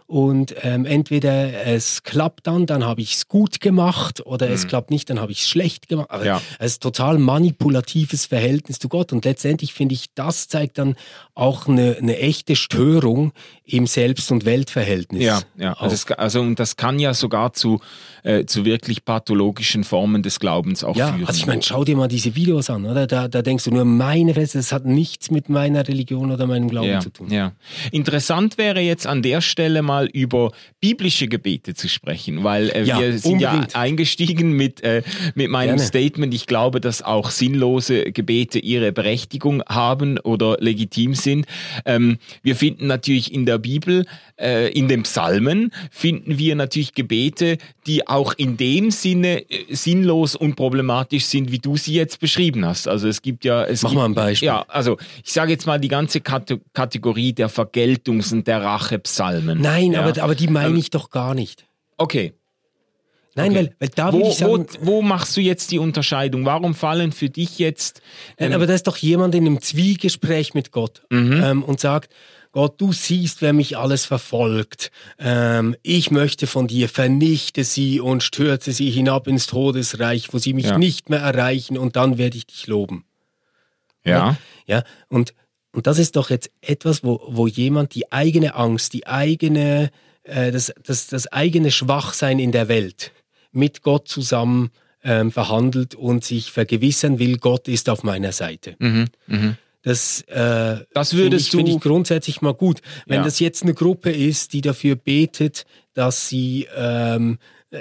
Und 0.07 0.53
ähm, 0.61 0.85
entweder 0.85 1.65
es 1.65 2.03
klappt 2.03 2.45
dann, 2.45 2.67
dann 2.67 2.83
habe 2.85 3.01
ich 3.01 3.15
es 3.15 3.27
gut 3.27 3.59
gemacht, 3.59 4.23
oder 4.23 4.49
es 4.51 4.67
klappt 4.67 4.91
nicht, 4.91 5.09
dann 5.09 5.19
habe 5.19 5.31
ich 5.31 5.41
es 5.41 5.49
schlecht 5.49 5.87
gemacht. 5.87 6.11
Aber 6.11 6.21
Mhm. 6.21 6.27
Ja. 6.27 6.41
es 6.59 6.73
ist 6.73 6.83
total 6.83 7.17
manipulatives 7.17 8.25
Verhältnis 8.27 8.77
zu 8.77 8.87
Gott. 8.87 9.13
Und 9.13 9.25
letztendlich 9.25 9.73
finde 9.73 9.95
ich, 9.95 10.13
das 10.13 10.47
zeigt 10.47 10.77
dann 10.77 10.95
auch 11.35 11.67
eine, 11.67 11.97
eine 12.01 12.17
echte 12.17 12.55
Störung 12.55 13.33
im 13.65 13.87
Selbst- 13.87 14.31
und 14.31 14.45
Weltverhältnis. 14.45 15.23
ja, 15.23 15.41
ja. 15.57 15.73
auf. 15.73 15.81
Also, 15.83 15.93
es, 15.95 16.11
also 16.11 16.39
und 16.41 16.59
das 16.59 16.77
kann 16.77 16.97
ja 16.99 17.13
sogar 17.13 17.51
zu, 17.53 17.81
äh, 18.23 18.45
zu 18.45 18.63
wirklich 18.63 19.03
pathologischen 19.05 19.83
Formen 19.83 20.23
des 20.23 20.39
Glaubens 20.39 20.83
auch 20.83 20.95
Ja, 20.95 21.13
führen. 21.13 21.27
also 21.27 21.37
ich 21.37 21.45
meine, 21.47 21.61
schau 21.61 21.83
dir 21.83 21.97
mal 21.97 22.07
diese 22.07 22.35
Videos 22.35 22.69
an, 22.69 22.85
oder? 22.85 23.05
Da, 23.07 23.27
da 23.27 23.41
denkst 23.41 23.65
du 23.65 23.71
nur, 23.71 23.83
meine 23.85 24.33
Fresse, 24.33 24.59
das 24.59 24.71
hat 24.71 24.85
nichts 24.85 25.29
mit 25.31 25.49
meiner 25.49 25.87
Religion 25.87 26.31
oder 26.31 26.47
meinem 26.47 26.69
Glauben 26.69 26.89
ja, 26.89 26.99
zu 27.01 27.09
tun. 27.09 27.29
Ja. 27.31 27.51
Interessant 27.91 28.57
wäre 28.57 28.79
jetzt 28.79 29.05
an 29.07 29.21
der 29.21 29.41
Stelle 29.41 29.81
mal 29.81 30.05
über 30.07 30.51
biblische 30.79 31.27
Gebete 31.27 31.73
zu 31.73 31.89
sprechen, 31.89 32.43
weil 32.43 32.69
äh, 32.69 32.83
Ja, 32.83 32.99
wir 32.99 33.17
sind 33.17 33.43
unbedingt. 33.43 33.73
ja 33.73 33.79
eingestiegen 33.79 34.51
mit, 34.53 34.81
äh, 34.83 35.01
mit 35.33 35.49
meinem 35.49 35.75
Gerne. 35.77 35.81
Statement. 35.83 36.33
Ich 36.33 36.45
glaube, 36.45 36.79
dass 36.79 37.01
auch 37.01 37.29
sinnlose 37.29 38.11
Gebete 38.11 38.59
ihre 38.59 38.91
Berechtigung 38.91 39.63
haben 39.67 40.19
oder 40.19 40.57
legitim 40.59 41.13
sind. 41.13 41.24
Ähm, 41.85 42.17
wir 42.43 42.55
finden 42.55 42.87
natürlich 42.87 43.33
in 43.33 43.45
der 43.45 43.57
Bibel, 43.57 44.05
äh, 44.39 44.71
in 44.71 44.87
den 44.87 45.03
Psalmen, 45.03 45.71
finden 45.91 46.37
wir 46.37 46.55
natürlich 46.55 46.93
Gebete, 46.93 47.57
die 47.87 48.07
auch 48.07 48.33
in 48.33 48.57
dem 48.57 48.91
Sinne 48.91 49.49
äh, 49.49 49.73
sinnlos 49.73 50.35
und 50.35 50.55
problematisch 50.55 51.25
sind, 51.25 51.51
wie 51.51 51.59
du 51.59 51.77
sie 51.77 51.93
jetzt 51.93 52.19
beschrieben 52.19 52.65
hast. 52.65 52.87
Also 52.87 53.07
es 53.07 53.21
gibt 53.21 53.45
ja... 53.45 53.65
Es 53.65 53.81
Mach 53.81 53.89
gibt, 53.91 53.99
mal 53.99 54.05
ein 54.05 54.15
Beispiel. 54.15 54.47
Ja, 54.47 54.65
also 54.67 54.97
ich 55.23 55.31
sage 55.31 55.51
jetzt 55.51 55.65
mal 55.65 55.79
die 55.79 55.87
ganze 55.87 56.21
Kate 56.21 56.61
Kategorie 56.73 57.33
der 57.33 57.49
Vergeltungs- 57.49 58.33
und 58.33 58.47
der 58.47 58.61
Rachepsalmen. 58.61 59.61
Nein, 59.61 59.93
ja. 59.93 60.01
aber, 60.01 60.21
aber 60.21 60.35
die 60.35 60.47
meine 60.47 60.77
ich 60.77 60.89
doch 60.89 61.09
gar 61.09 61.33
nicht. 61.33 61.65
Okay. 61.97 62.33
Nein, 63.37 63.51
Okay. 63.51 63.55
weil, 63.57 63.75
weil 63.79 63.89
da 63.89 64.13
würde 64.13 64.25
Wo, 64.25 64.29
ich 64.29 64.35
sagen, 64.37 64.65
wo, 64.81 64.87
wo 64.87 65.01
machst 65.01 65.35
du 65.37 65.41
jetzt 65.41 65.71
die 65.71 65.79
Unterscheidung? 65.79 66.45
Warum 66.45 66.73
fallen 66.73 67.11
für 67.11 67.29
dich 67.29 67.59
jetzt... 67.59 68.01
Nein, 68.39 68.53
aber 68.53 68.65
da 68.65 68.73
ist 68.73 68.87
doch 68.87 68.97
jemand 68.97 69.35
in 69.35 69.45
einem 69.45 69.61
Zwiegespräch 69.61 70.53
mit 70.53 70.71
Gott 70.71 71.03
Mhm. 71.09 71.41
ähm, 71.43 71.63
und 71.63 71.79
sagt, 71.79 72.13
Gott, 72.53 72.79
du 72.79 72.93
siehst, 72.93 73.41
wer 73.41 73.51
mich 73.51 73.75
alles 73.77 74.05
verfolgt. 74.05 74.89
Ähm, 75.19 75.75
ich 75.83 76.09
möchte 76.11 76.47
von 76.47 76.67
dir, 76.67 76.87
vernichte 76.87 77.65
sie 77.65 77.99
und 77.99 78.23
stürze 78.23 78.71
sie 78.71 78.89
hinab 78.89 79.27
ins 79.27 79.47
Todesreich, 79.47 80.33
wo 80.33 80.37
sie 80.37 80.53
mich 80.53 80.67
Ja. 80.67 80.77
nicht 80.77 81.09
mehr 81.09 81.19
erreichen 81.19 81.77
und 81.77 81.97
dann 81.97 82.17
werde 82.17 82.37
ich 82.37 82.47
dich 82.47 82.67
loben. 82.67 83.03
Ja. 84.05 84.37
Ja, 84.67 84.83
und, 85.09 85.33
und 85.73 85.85
das 85.87 85.99
ist 85.99 86.15
doch 86.15 86.29
jetzt 86.29 86.49
etwas, 86.61 87.03
wo, 87.03 87.21
wo 87.27 87.47
jemand 87.47 87.93
die 87.95 88.11
eigene 88.13 88.55
Angst, 88.55 88.93
die 88.93 89.05
eigene, 89.05 89.91
äh, 90.23 90.53
das, 90.53 90.73
das, 90.81 91.07
das 91.07 91.27
eigene 91.33 91.71
Schwachsein 91.71 92.39
in 92.39 92.53
der 92.53 92.69
Welt 92.69 93.11
mit 93.55 93.81
Gott 93.81 94.07
zusammen 94.07 94.69
ähm, 95.03 95.31
verhandelt 95.31 95.95
und 95.95 96.23
sich 96.23 96.51
vergewissern 96.51 97.19
will, 97.19 97.37
Gott 97.37 97.67
ist 97.67 97.89
auf 97.89 98.03
meiner 98.03 98.31
Seite. 98.31 98.75
Mhm. 98.79 99.05
Mhm. 99.27 99.57
Das, 99.83 100.21
äh, 100.21 100.77
Das 100.93 101.09
finde 101.09 101.25
würdest 101.25 101.45
ich, 101.45 101.51
finde 101.51 101.71
du- 101.71 101.77
ich 101.77 101.83
grundsätzlich 101.83 102.41
mal 102.41 102.55
gut. 102.55 102.81
Wenn 103.05 103.17
Ja. 103.17 103.23
das 103.23 103.39
jetzt 103.39 103.61
eine 103.61 103.75
Gruppe 103.75 104.09
ist, 104.11 104.53
die 104.53 104.61
dafür 104.61 104.95
betet, 104.95 105.65
dass 105.93 106.27
sie 106.27 106.67
ähm, 106.75 107.37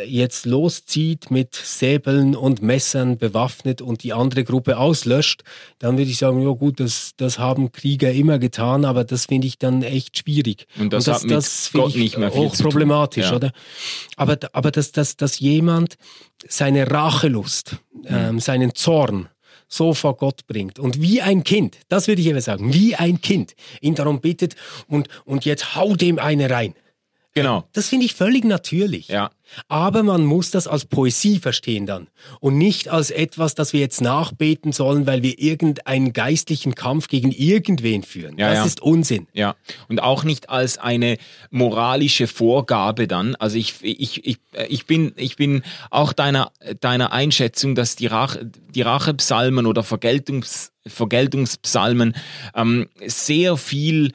jetzt 0.07 0.47
loszieht 0.47 1.31
mit 1.31 1.55
Säbeln 1.55 2.35
und 2.37 2.63
Messern 2.63 3.19
bewaffnet 3.19 3.81
und 3.83 4.03
die 4.03 4.13
andere 4.13 4.45
Gruppe 4.45 4.79
auslöscht, 4.79 5.43
dann 5.79 5.97
würde 5.99 6.11
ich 6.11 6.19
sagen, 6.19 6.43
ja 6.43 6.51
gut, 6.51 6.81
das, 6.81 7.13
das 7.17 7.39
haben 7.39 7.73
Krieger 7.73 8.13
immer 8.13 8.39
getan, 8.39 8.85
aber 8.85 9.05
das 9.05 9.27
finde 9.27 9.47
ich 9.47 9.59
dann 9.59 9.83
echt 9.83 10.19
schwierig. 10.19 10.67
Und 10.79 10.93
das 10.93 11.07
hat 11.07 11.25
mit 11.25 11.45
finde 11.45 11.87
Gott 11.87 11.97
nicht 11.97 12.19
mehr 12.19 12.31
viel 12.33 12.41
zu 12.43 12.49
tun. 12.49 12.67
hochproblematisch, 12.67 13.27
Ja. 13.31 13.37
oder? 13.37 13.53
Aber, 14.17 14.39
aber 14.53 14.71
dass, 14.71 14.93
dass, 14.93 15.17
dass 15.17 15.39
jemand 15.39 15.97
seine 16.49 16.91
Rachelust, 16.91 17.77
Mhm. 17.93 18.07
ähm, 18.11 18.41
seinen 18.41 18.75
Zorn 18.75 19.29
so 19.67 19.95
vor 19.95 20.17
Gott 20.17 20.47
bringt 20.47 20.79
und 20.79 21.01
wie 21.01 21.23
ein 21.23 21.43
Kind, 21.43 21.79
das 21.89 22.07
würde 22.07 22.21
ich 22.21 22.29
eben 22.29 22.41
sagen, 22.41 22.75
wie 22.75 22.95
ein 22.97 23.21
Kind, 23.23 23.55
ihn 23.81 23.95
darum 23.95 24.21
bittet 24.21 24.57
und, 24.89 25.09
und 25.25 25.45
jetzt 25.47 25.75
hau 25.75 25.97
dem 25.97 26.19
eine 26.19 26.51
rein. 26.51 26.75
Genau. 27.35 27.69
Das 27.73 27.89
finde 27.89 28.07
ich 28.07 28.15
völlig 28.15 28.45
natürlich. 28.45 29.09
Ja. 29.09 29.31
Aber 29.69 30.03
man 30.03 30.25
muss 30.25 30.51
das 30.51 30.67
als 30.67 30.85
Poesie 30.85 31.39
verstehen 31.39 31.85
dann 31.85 32.09
und 32.41 32.57
nicht 32.57 32.89
als 32.89 33.11
etwas, 33.11 33.55
das 33.55 33.73
wir 33.73 33.81
jetzt 33.81 34.01
nachbeten 34.01 34.73
sollen, 34.73 35.07
weil 35.07 35.23
wir 35.23 35.39
irgendeinen 35.39 36.13
geistlichen 36.13 36.75
Kampf 36.75 37.09
gegen 37.09 37.31
irgendwen 37.31 38.03
führen. 38.03 38.39
Ja, 38.39 38.51
das 38.51 38.59
ja. 38.59 38.65
ist 38.65 38.83
Unsinn. 38.83 39.27
Ja, 39.33 39.57
und 39.89 40.01
auch 40.01 40.25
nicht 40.25 40.49
als 40.49 40.79
eine 40.79 41.19
moralische 41.51 42.27
Vorgabe 42.27 43.07
dann. 43.07 43.35
Also 43.37 43.59
ich, 43.59 43.75
ich, 43.83 44.25
ich, 44.25 44.39
ich, 44.69 44.87
bin, 44.87 45.13
ich 45.17 45.37
bin 45.37 45.63
auch 45.91 46.13
deiner, 46.13 46.53
deiner 46.81 47.13
Einschätzung, 47.13 47.75
dass 47.75 47.97
die, 47.97 48.07
Rache, 48.07 48.51
die 48.71 48.83
Rachepsalmen 48.83 49.67
oder 49.67 49.83
Vergeltungs, 49.83 50.73
Vergeltungspsalmen 50.87 52.15
ähm, 52.55 52.89
sehr 53.07 53.57
viel 53.57 54.13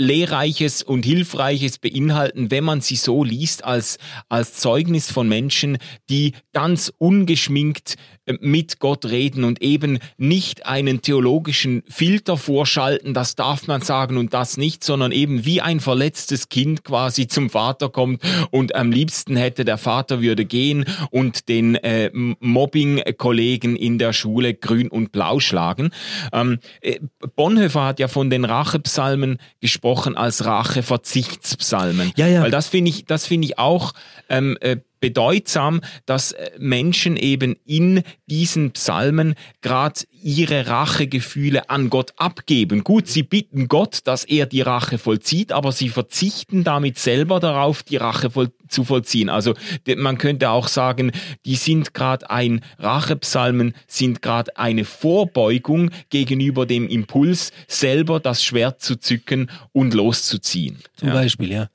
Lehrreiches 0.00 0.82
und 0.82 1.04
Hilfreiches 1.04 1.78
beinhalten, 1.78 2.50
wenn 2.50 2.64
man 2.64 2.80
sie 2.80 2.96
so 2.96 3.22
liest 3.22 3.64
als, 3.64 3.98
als 4.30 4.54
Zeugnis 4.54 5.12
von 5.12 5.28
Menschen, 5.28 5.76
die 6.08 6.32
ganz 6.54 6.90
ungeschminkt 6.96 7.96
äh, 8.24 8.38
mit 8.40 8.78
Gott 8.78 9.04
reden 9.04 9.44
und 9.44 9.60
eben 9.60 9.98
nicht 10.16 10.64
einen 10.64 11.02
theologischen 11.02 11.82
Filter 11.86 12.38
vorschalten, 12.38 13.12
das 13.12 13.34
darf 13.34 13.66
man 13.66 13.82
sagen 13.82 14.16
und 14.16 14.32
das 14.32 14.56
nicht, 14.56 14.84
sondern 14.84 15.12
eben 15.12 15.44
wie 15.44 15.60
ein 15.60 15.80
verletztes 15.80 16.48
Kind 16.48 16.82
quasi 16.82 17.28
zum 17.28 17.50
Vater 17.50 17.90
kommt 17.90 18.22
und 18.50 18.74
am 18.74 18.92
liebsten 18.92 19.36
hätte 19.36 19.66
der 19.66 19.76
Vater 19.76 20.22
würde 20.22 20.46
gehen 20.46 20.86
und 21.10 21.50
den 21.50 21.74
äh, 21.74 22.10
Mobbing-Kollegen 22.14 23.76
in 23.76 23.98
der 23.98 24.14
Schule 24.14 24.54
grün 24.54 24.88
und 24.88 25.12
blau 25.12 25.40
schlagen. 25.40 25.90
Ähm, 26.32 26.58
äh, 26.80 27.00
Bonhoeffer 27.36 27.84
hat 27.84 28.00
ja 28.00 28.08
von 28.08 28.30
den 28.30 28.46
Rachepsalmen 28.46 29.36
gesprochen, 29.60 29.89
gesprochen 29.90 30.16
als 30.16 30.44
Rache-Verzichtspsalmen. 30.44 32.12
Ja, 32.16 32.26
ja. 32.26 32.42
Weil 32.42 32.50
das 32.50 32.68
finde 32.68 32.90
ich, 32.90 33.06
das 33.06 33.26
finde 33.26 33.46
ich 33.46 33.58
auch 33.58 33.92
ähm, 34.28 34.56
äh, 34.60 34.76
bedeutsam, 35.00 35.80
dass 36.06 36.32
äh, 36.32 36.50
Menschen 36.58 37.16
eben 37.16 37.56
in 37.64 38.02
diesen 38.26 38.72
Psalmen 38.72 39.34
gerade 39.60 40.00
ihre 40.22 40.66
Rachegefühle 40.66 41.70
an 41.70 41.90
Gott 41.90 42.12
abgeben. 42.16 42.84
Gut, 42.84 43.08
sie 43.08 43.22
bitten 43.22 43.68
Gott, 43.68 44.00
dass 44.04 44.24
er 44.24 44.46
die 44.46 44.60
Rache 44.60 44.98
vollzieht, 44.98 45.52
aber 45.52 45.72
sie 45.72 45.88
verzichten 45.88 46.64
damit 46.64 46.98
selber 46.98 47.40
darauf, 47.40 47.82
die 47.82 47.96
Rache 47.96 48.30
voll 48.30 48.50
zu 48.70 48.84
vollziehen. 48.84 49.28
Also 49.28 49.54
man 49.96 50.16
könnte 50.18 50.50
auch 50.50 50.68
sagen, 50.68 51.12
die 51.44 51.56
sind 51.56 51.92
gerade 51.92 52.30
ein 52.30 52.64
Rachepsalmen, 52.78 53.74
sind 53.86 54.22
gerade 54.22 54.56
eine 54.56 54.84
Vorbeugung 54.84 55.90
gegenüber 56.08 56.66
dem 56.66 56.88
Impuls, 56.88 57.52
selber 57.66 58.20
das 58.20 58.42
Schwert 58.42 58.80
zu 58.80 58.96
zücken 58.96 59.50
und 59.72 59.92
loszuziehen. 59.94 60.78
Zum 60.96 61.08
ja. 61.08 61.14
Beispiel, 61.14 61.50
ja. 61.50 61.68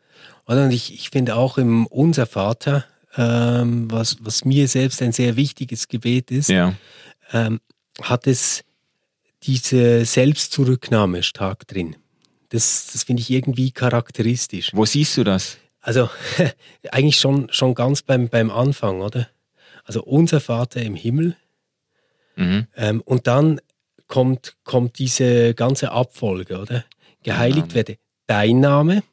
Und 0.46 0.72
ich, 0.72 0.94
ich 0.94 1.10
finde 1.10 1.36
auch 1.36 1.58
im 1.58 1.88
Unser 1.88 2.28
Vater, 2.28 2.86
ähm, 3.18 3.90
was, 3.92 4.18
was 4.22 4.46
mir 4.46 4.68
selbst 4.68 5.02
ein 5.02 5.12
sehr 5.12 5.36
wichtiges 5.36 5.88
Gebet 5.88 6.32
ist, 6.32 6.50
ja. 6.50 6.74
ähm, 7.32 7.60
hat 8.02 8.28
es 8.28 8.64
diese 9.44 10.06
Selbstzurücknahme 10.06 11.24
stark 11.24 11.68
drin. 11.68 11.96
Das, 12.50 12.90
das 12.92 13.04
finde 13.04 13.22
ich 13.22 13.32
irgendwie 13.32 13.72
charakteristisch. 13.72 14.72
Wo 14.74 14.86
siehst 14.86 15.18
du 15.18 15.24
das? 15.24 15.58
Also 15.82 16.10
eigentlich 16.92 17.20
schon, 17.20 17.48
schon 17.52 17.76
ganz 17.76 18.02
beim, 18.02 18.30
beim 18.30 18.50
Anfang, 18.50 19.02
oder? 19.02 19.30
Also 19.84 20.04
unser 20.04 20.40
Vater 20.40 20.82
im 20.82 20.96
Himmel. 20.96 21.36
Mhm. 22.36 22.68
Ähm, 22.76 23.02
und 23.02 23.28
dann 23.28 23.62
kommt, 24.08 24.56
kommt 24.64 25.00
diese 25.00 25.54
ganze 25.54 25.92
Abfolge, 25.92 26.60
oder? 26.60 26.86
Geheiligt 27.24 27.74
werde 27.74 27.98
dein 28.28 28.60
Name. 28.60 29.04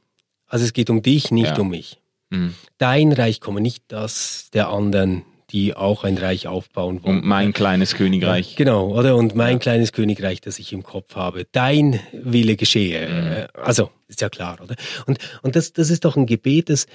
Also 0.46 0.64
es 0.64 0.72
geht 0.72 0.90
um 0.90 1.02
dich, 1.02 1.30
nicht 1.30 1.46
ja. 1.46 1.58
um 1.58 1.70
mich. 1.70 2.01
Mhm. 2.32 2.54
Dein 2.78 3.12
Reich 3.12 3.40
komme, 3.40 3.60
nicht 3.60 3.84
das 3.88 4.50
der 4.52 4.68
anderen, 4.68 5.24
die 5.50 5.74
auch 5.76 6.04
ein 6.04 6.16
Reich 6.16 6.48
aufbauen 6.48 7.02
wollen. 7.02 7.18
Und 7.18 7.24
mein 7.26 7.52
kleines 7.52 7.94
Königreich. 7.94 8.56
Genau, 8.56 8.88
oder? 8.88 9.16
Und 9.16 9.34
mein 9.34 9.54
ja. 9.54 9.58
kleines 9.58 9.92
Königreich, 9.92 10.40
das 10.40 10.58
ich 10.58 10.72
im 10.72 10.82
Kopf 10.82 11.14
habe. 11.14 11.46
Dein 11.52 12.00
Wille 12.12 12.56
geschehe. 12.56 13.48
Mhm. 13.54 13.60
Also, 13.62 13.90
ist 14.08 14.22
ja 14.22 14.30
klar, 14.30 14.58
oder? 14.62 14.76
Und, 15.06 15.18
und 15.42 15.54
das, 15.54 15.74
das 15.74 15.90
ist 15.90 16.06
doch 16.06 16.16
ein 16.16 16.26
Gebet, 16.26 16.70
das, 16.70 16.86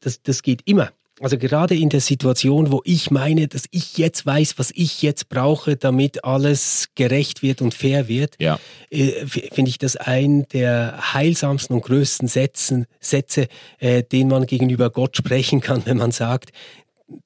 das, 0.00 0.22
das 0.22 0.42
geht 0.42 0.62
immer. 0.64 0.92
Also 1.20 1.38
gerade 1.38 1.76
in 1.76 1.90
der 1.90 2.00
Situation, 2.00 2.72
wo 2.72 2.82
ich 2.84 3.10
meine, 3.12 3.46
dass 3.46 3.64
ich 3.70 3.98
jetzt 3.98 4.26
weiß, 4.26 4.58
was 4.58 4.72
ich 4.74 5.00
jetzt 5.00 5.28
brauche, 5.28 5.76
damit 5.76 6.24
alles 6.24 6.88
gerecht 6.96 7.42
wird 7.42 7.62
und 7.62 7.72
fair 7.72 8.08
wird, 8.08 8.34
ja. 8.40 8.58
äh, 8.90 9.24
finde 9.26 9.68
ich 9.68 9.78
das 9.78 9.94
ein 9.96 10.46
der 10.52 11.14
heilsamsten 11.14 11.76
und 11.76 11.82
größten 11.82 12.26
Sätzen, 12.26 12.86
Sätze, 12.98 13.46
äh, 13.78 14.02
den 14.02 14.26
man 14.26 14.46
gegenüber 14.46 14.90
Gott 14.90 15.16
sprechen 15.16 15.60
kann, 15.60 15.82
wenn 15.86 15.98
man 15.98 16.10
sagt, 16.10 16.50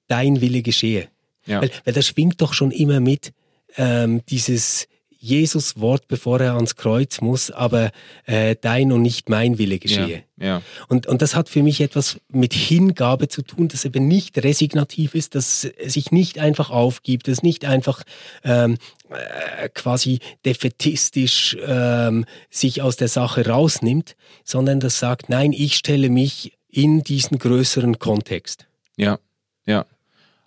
dein 0.07 0.42
Wille 0.42 0.61
geschehe. 0.61 1.09
Ja. 1.46 1.62
Weil, 1.62 1.70
weil 1.85 1.94
das 1.94 2.07
schwingt 2.07 2.42
doch 2.42 2.53
schon 2.53 2.72
immer 2.72 3.01
mit, 3.01 3.33
ähm, 3.77 4.20
dieses 4.29 4.87
Jesus 5.20 5.81
Wort, 5.81 6.07
bevor 6.07 6.40
er 6.40 6.54
ans 6.54 6.76
Kreuz 6.76 7.20
muss, 7.20 7.50
aber 7.50 7.90
äh, 8.24 8.54
dein 8.61 8.92
und 8.92 9.02
nicht 9.02 9.28
mein 9.28 9.59
Wille 9.59 9.81
geschehe. 9.81 10.22
Ja, 10.37 10.46
ja. 10.46 10.62
Und, 10.87 11.09
und 11.09 11.22
das 11.22 11.35
hat 11.35 11.48
für 11.48 11.64
mich 11.64 11.81
etwas 11.81 12.20
mit 12.31 12.54
Hingabe 12.54 13.26
zu 13.26 13.42
tun, 13.42 13.66
das 13.66 13.85
eben 13.85 14.07
nicht 14.07 14.38
resignativ 14.42 15.16
ist, 15.16 15.35
dass 15.35 15.62
sich 15.62 16.12
nicht 16.12 16.38
einfach 16.38 16.70
aufgibt, 16.70 17.26
das 17.26 17.42
nicht 17.42 17.64
einfach 17.64 18.04
ähm, 18.44 18.78
äh, 19.11 19.68
quasi 19.70 20.20
defetistisch 20.46 21.57
ähm, 21.66 22.24
sich 22.48 22.81
aus 22.81 22.96
der 22.96 23.09
Sache 23.09 23.44
rausnimmt, 23.48 24.14
sondern 24.44 24.78
das 24.78 25.00
sagt, 25.00 25.28
nein, 25.28 25.52
ich 25.52 25.74
stelle 25.74 26.11
mich 26.11 26.52
in 26.70 27.02
diesen 27.02 27.38
größeren 27.38 27.98
Kontext. 27.98 28.68
Ja, 28.96 29.18
ja. 29.66 29.85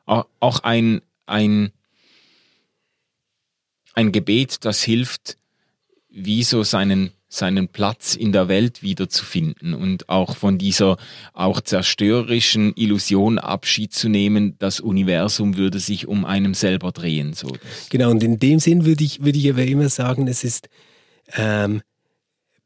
Auch 0.05 0.59
ein, 0.59 1.01
ein 1.25 1.71
ein 3.93 4.11
Gebet, 4.11 4.65
das 4.65 4.83
hilft, 4.83 5.37
wie 6.09 6.43
so 6.43 6.63
seinen, 6.63 7.11
seinen 7.29 7.69
Platz 7.69 8.15
in 8.15 8.31
der 8.31 8.47
Welt 8.47 8.83
wiederzufinden 8.83 9.73
und 9.73 10.09
auch 10.09 10.35
von 10.35 10.57
dieser 10.57 10.97
auch 11.33 11.61
zerstörerischen 11.61 12.73
Illusion 12.75 13.39
Abschied 13.39 13.93
zu 13.93 14.09
nehmen, 14.09 14.55
das 14.59 14.79
Universum 14.79 15.57
würde 15.57 15.79
sich 15.79 16.07
um 16.07 16.25
einem 16.25 16.53
selber 16.53 16.91
drehen. 16.91 17.33
So. 17.33 17.49
Genau, 17.89 18.11
und 18.11 18.23
in 18.23 18.39
dem 18.39 18.59
Sinn 18.59 18.85
würde 18.85 19.03
ich, 19.03 19.23
würde 19.23 19.39
ich 19.39 19.49
aber 19.49 19.63
immer 19.63 19.89
sagen, 19.89 20.27
es 20.27 20.43
ist 20.43 20.69
ähm, 21.33 21.81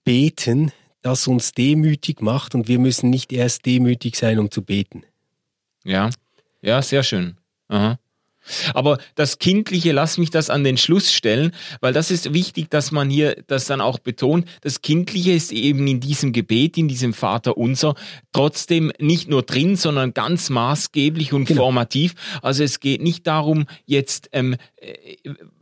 Beten, 0.04 0.72
das 1.02 1.28
uns 1.28 1.52
demütig 1.52 2.22
macht 2.22 2.56
und 2.56 2.68
wir 2.68 2.80
müssen 2.80 3.12
nicht 3.12 3.32
erst 3.32 3.66
demütig 3.68 4.16
sein, 4.16 4.40
um 4.40 4.50
zu 4.50 4.64
beten. 4.64 5.04
Ja, 5.84 6.10
ja, 6.62 6.82
sehr 6.82 7.04
schön. 7.04 7.38
Aha. 7.68 8.00
Aber 8.74 8.98
das 9.16 9.40
Kindliche, 9.40 9.92
lass 9.92 10.18
mich 10.18 10.30
das 10.30 10.50
an 10.50 10.64
den 10.64 10.78
Schluss 10.78 11.12
stellen, 11.12 11.52
weil 11.82 11.94
das 11.94 12.12
ist 12.12 12.34
wichtig, 12.34 12.70
dass 12.70 12.92
man 12.92 13.10
hier 13.10 13.36
das 13.48 13.66
dann 13.66 13.82
auch 13.82 14.00
betont. 14.00 14.48
Das 14.62 14.82
Kindliche 14.82 15.32
ist 15.32 15.52
eben 15.52 15.88
in 15.88 16.00
diesem 16.00 16.32
Gebet, 16.32 16.78
in 16.78 16.88
diesem 16.88 17.14
Vater 17.14 17.58
unser, 17.58 17.96
trotzdem 18.32 18.92
nicht 19.00 19.30
nur 19.30 19.44
drin, 19.44 19.76
sondern 19.76 20.14
ganz 20.14 20.50
maßgeblich 20.50 21.34
und 21.34 21.46
genau. 21.46 21.64
formativ. 21.64 22.16
Also 22.42 22.64
es 22.64 22.80
geht 22.80 23.02
nicht 23.02 23.28
darum, 23.28 23.66
jetzt 23.86 24.30
ähm, 24.32 24.56
äh, 24.78 25.18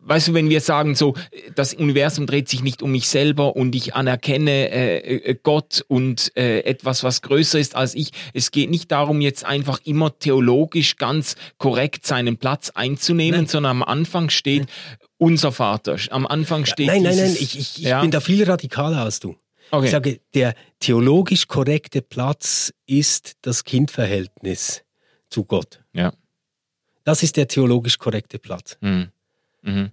weißt 0.05 0.29
du, 0.29 0.33
wenn 0.33 0.49
wir 0.49 0.61
sagen 0.61 0.95
so, 0.95 1.15
das 1.55 1.73
Universum 1.73 2.27
dreht 2.27 2.49
sich 2.49 2.63
nicht 2.63 2.81
um 2.81 2.91
mich 2.91 3.07
selber 3.07 3.55
und 3.55 3.75
ich 3.75 3.95
anerkenne 3.95 4.69
äh, 4.69 5.15
äh, 5.15 5.35
Gott 5.41 5.83
und 5.87 6.31
äh, 6.35 6.61
etwas, 6.61 7.03
was 7.03 7.21
größer 7.21 7.59
ist 7.59 7.75
als 7.75 7.95
ich. 7.95 8.11
Es 8.33 8.51
geht 8.51 8.69
nicht 8.69 8.91
darum, 8.91 9.21
jetzt 9.21 9.45
einfach 9.45 9.79
immer 9.83 10.17
theologisch 10.17 10.97
ganz 10.97 11.35
korrekt 11.57 12.05
seinen 12.05 12.37
Platz 12.37 12.71
einzunehmen, 12.71 13.41
nein. 13.41 13.47
sondern 13.47 13.71
am 13.71 13.83
Anfang 13.83 14.29
steht 14.29 14.65
nein. 14.65 14.97
unser 15.17 15.51
Vater. 15.51 15.97
Am 16.09 16.27
Anfang 16.27 16.65
steht. 16.65 16.87
Nein, 16.87 17.03
nein, 17.03 17.17
nein, 17.17 17.33
ich, 17.33 17.57
ich, 17.57 17.77
ich 17.77 17.85
ja? 17.85 18.01
bin 18.01 18.11
da 18.11 18.19
viel 18.19 18.43
radikaler 18.43 19.03
als 19.03 19.19
du. 19.19 19.35
Okay. 19.71 19.85
Ich 19.85 19.91
sage, 19.91 20.19
der 20.35 20.53
theologisch 20.79 21.47
korrekte 21.47 22.01
Platz 22.01 22.71
ist 22.85 23.33
das 23.41 23.63
Kindverhältnis 23.63 24.83
zu 25.29 25.45
Gott. 25.45 25.83
Ja. 25.93 26.13
Das 27.03 27.23
ist 27.23 27.37
der 27.37 27.47
theologisch 27.47 27.97
korrekte 27.97 28.39
Platz. 28.39 28.77
Mhm. 28.81 29.09
Mhm. 29.63 29.91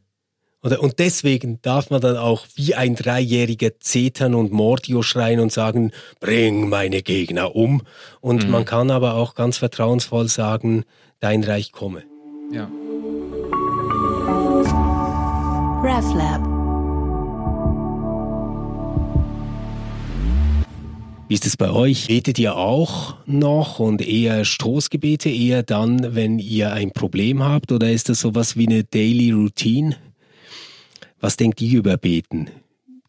Oder, 0.63 0.83
und 0.83 0.99
deswegen 0.99 1.61
darf 1.63 1.89
man 1.89 2.03
dann 2.03 2.19
auch 2.19 2.47
wie 2.55 2.75
ein 2.75 2.95
Dreijähriger 2.95 3.81
zetern 3.81 4.35
und 4.35 4.53
Mordio 4.53 5.01
schreien 5.01 5.41
und 5.41 5.51
sagen, 5.51 5.91
bring 6.21 6.69
meine 6.69 7.03
Gegner 7.03 7.57
um. 7.57 7.83
Und 8.21 8.45
mhm. 8.45 8.51
man 8.51 8.65
kann 8.67 8.91
aber 8.91 9.15
auch 9.15 9.35
ganz 9.35 9.57
vertrauensvoll 9.57 10.29
sagen, 10.29 10.85
dein 11.19 11.45
Reich 11.45 11.73
komme. 11.73 12.03
Ja. 12.53 12.71
RefLab 15.83 16.50
Wie 21.31 21.35
ist 21.35 21.47
es 21.47 21.57
bei 21.57 21.71
euch? 21.71 22.09
Betet 22.09 22.41
ihr 22.41 22.57
auch 22.57 23.15
noch 23.25 23.79
und 23.79 24.03
eher 24.03 24.45
Stoßgebete, 24.45 25.31
eher 25.31 25.63
dann, 25.63 26.17
wenn 26.17 26.41
ihr 26.41 26.73
ein 26.73 26.91
Problem 26.91 27.45
habt? 27.45 27.71
Oder 27.71 27.93
ist 27.93 28.09
das 28.09 28.19
sowas 28.19 28.57
wie 28.57 28.67
eine 28.67 28.83
Daily 28.83 29.31
Routine? 29.31 29.95
Was 31.21 31.37
denkt 31.37 31.61
ihr 31.61 31.79
über 31.79 31.97
Beten? 31.99 32.49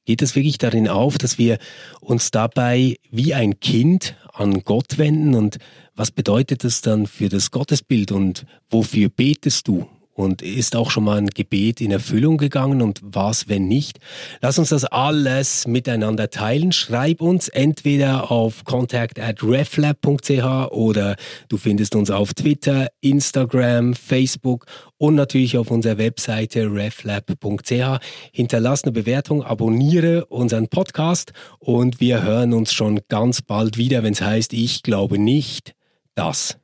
Geht 0.05 0.21
es 0.21 0.36
wirklich 0.36 0.60
darin 0.60 0.88
auf, 0.88 1.17
dass 1.17 1.39
wir 1.39 1.57
uns 1.99 2.29
dabei 2.29 2.97
wie 3.10 3.34
ein 3.34 3.60
Kind 3.60 4.15
an 4.31 4.62
Gott 4.65 4.99
wenden? 4.99 5.34
Und 5.34 5.57
was 5.95 6.12
bedeutet 6.12 6.63
das 6.63 6.81
dann 6.81 7.07
für 7.07 7.27
das 7.27 7.49
Gottesbild? 7.49 8.12
Und 8.12 8.45
wofür 8.69 9.10
betest 9.10 9.67
du? 9.67 9.88
Und 10.21 10.41
ist 10.41 10.75
auch 10.75 10.91
schon 10.91 11.03
mal 11.03 11.17
ein 11.17 11.27
Gebet 11.27 11.81
in 11.81 11.91
Erfüllung 11.91 12.38
gegangen 12.38 12.81
und 12.81 13.01
was, 13.03 13.49
wenn 13.49 13.67
nicht? 13.67 13.99
Lass 14.39 14.60
uns 14.60 14.69
das 14.69 14.86
alles 14.86 15.67
miteinander 15.67 16.29
teilen. 16.29 16.71
Schreib 16.71 17.21
uns 17.21 17.47
entweder 17.47 18.31
auf 18.31 18.63
contact 18.63 19.19
at 19.19 19.43
reflab.ch 19.43 20.71
oder 20.71 21.15
du 21.49 21.57
findest 21.57 21.95
uns 21.95 22.12
auf 22.12 22.34
Twitter, 22.34 22.88
Instagram, 23.01 23.95
Facebook 23.95 24.65
und 24.97 25.15
natürlich 25.15 25.57
auf 25.57 25.71
unserer 25.71 25.97
Webseite 25.97 26.71
reflab.ch. 26.71 27.99
Hinterlass 28.31 28.84
eine 28.84 28.91
Bewertung, 28.91 29.43
abonniere 29.43 30.25
unseren 30.27 30.67
Podcast 30.67 31.34
und 31.60 31.99
wir 31.99 32.23
hören 32.23 32.53
uns 32.53 32.71
schon 32.71 32.99
ganz 33.10 33.41
bald 33.41 33.77
wieder, 33.77 34.03
wenn 34.03 34.13
es 34.13 34.21
heißt, 34.21 34.53
ich 34.53 34.84
glaube 34.84 35.17
nicht, 35.17 35.73
dass. 36.13 36.61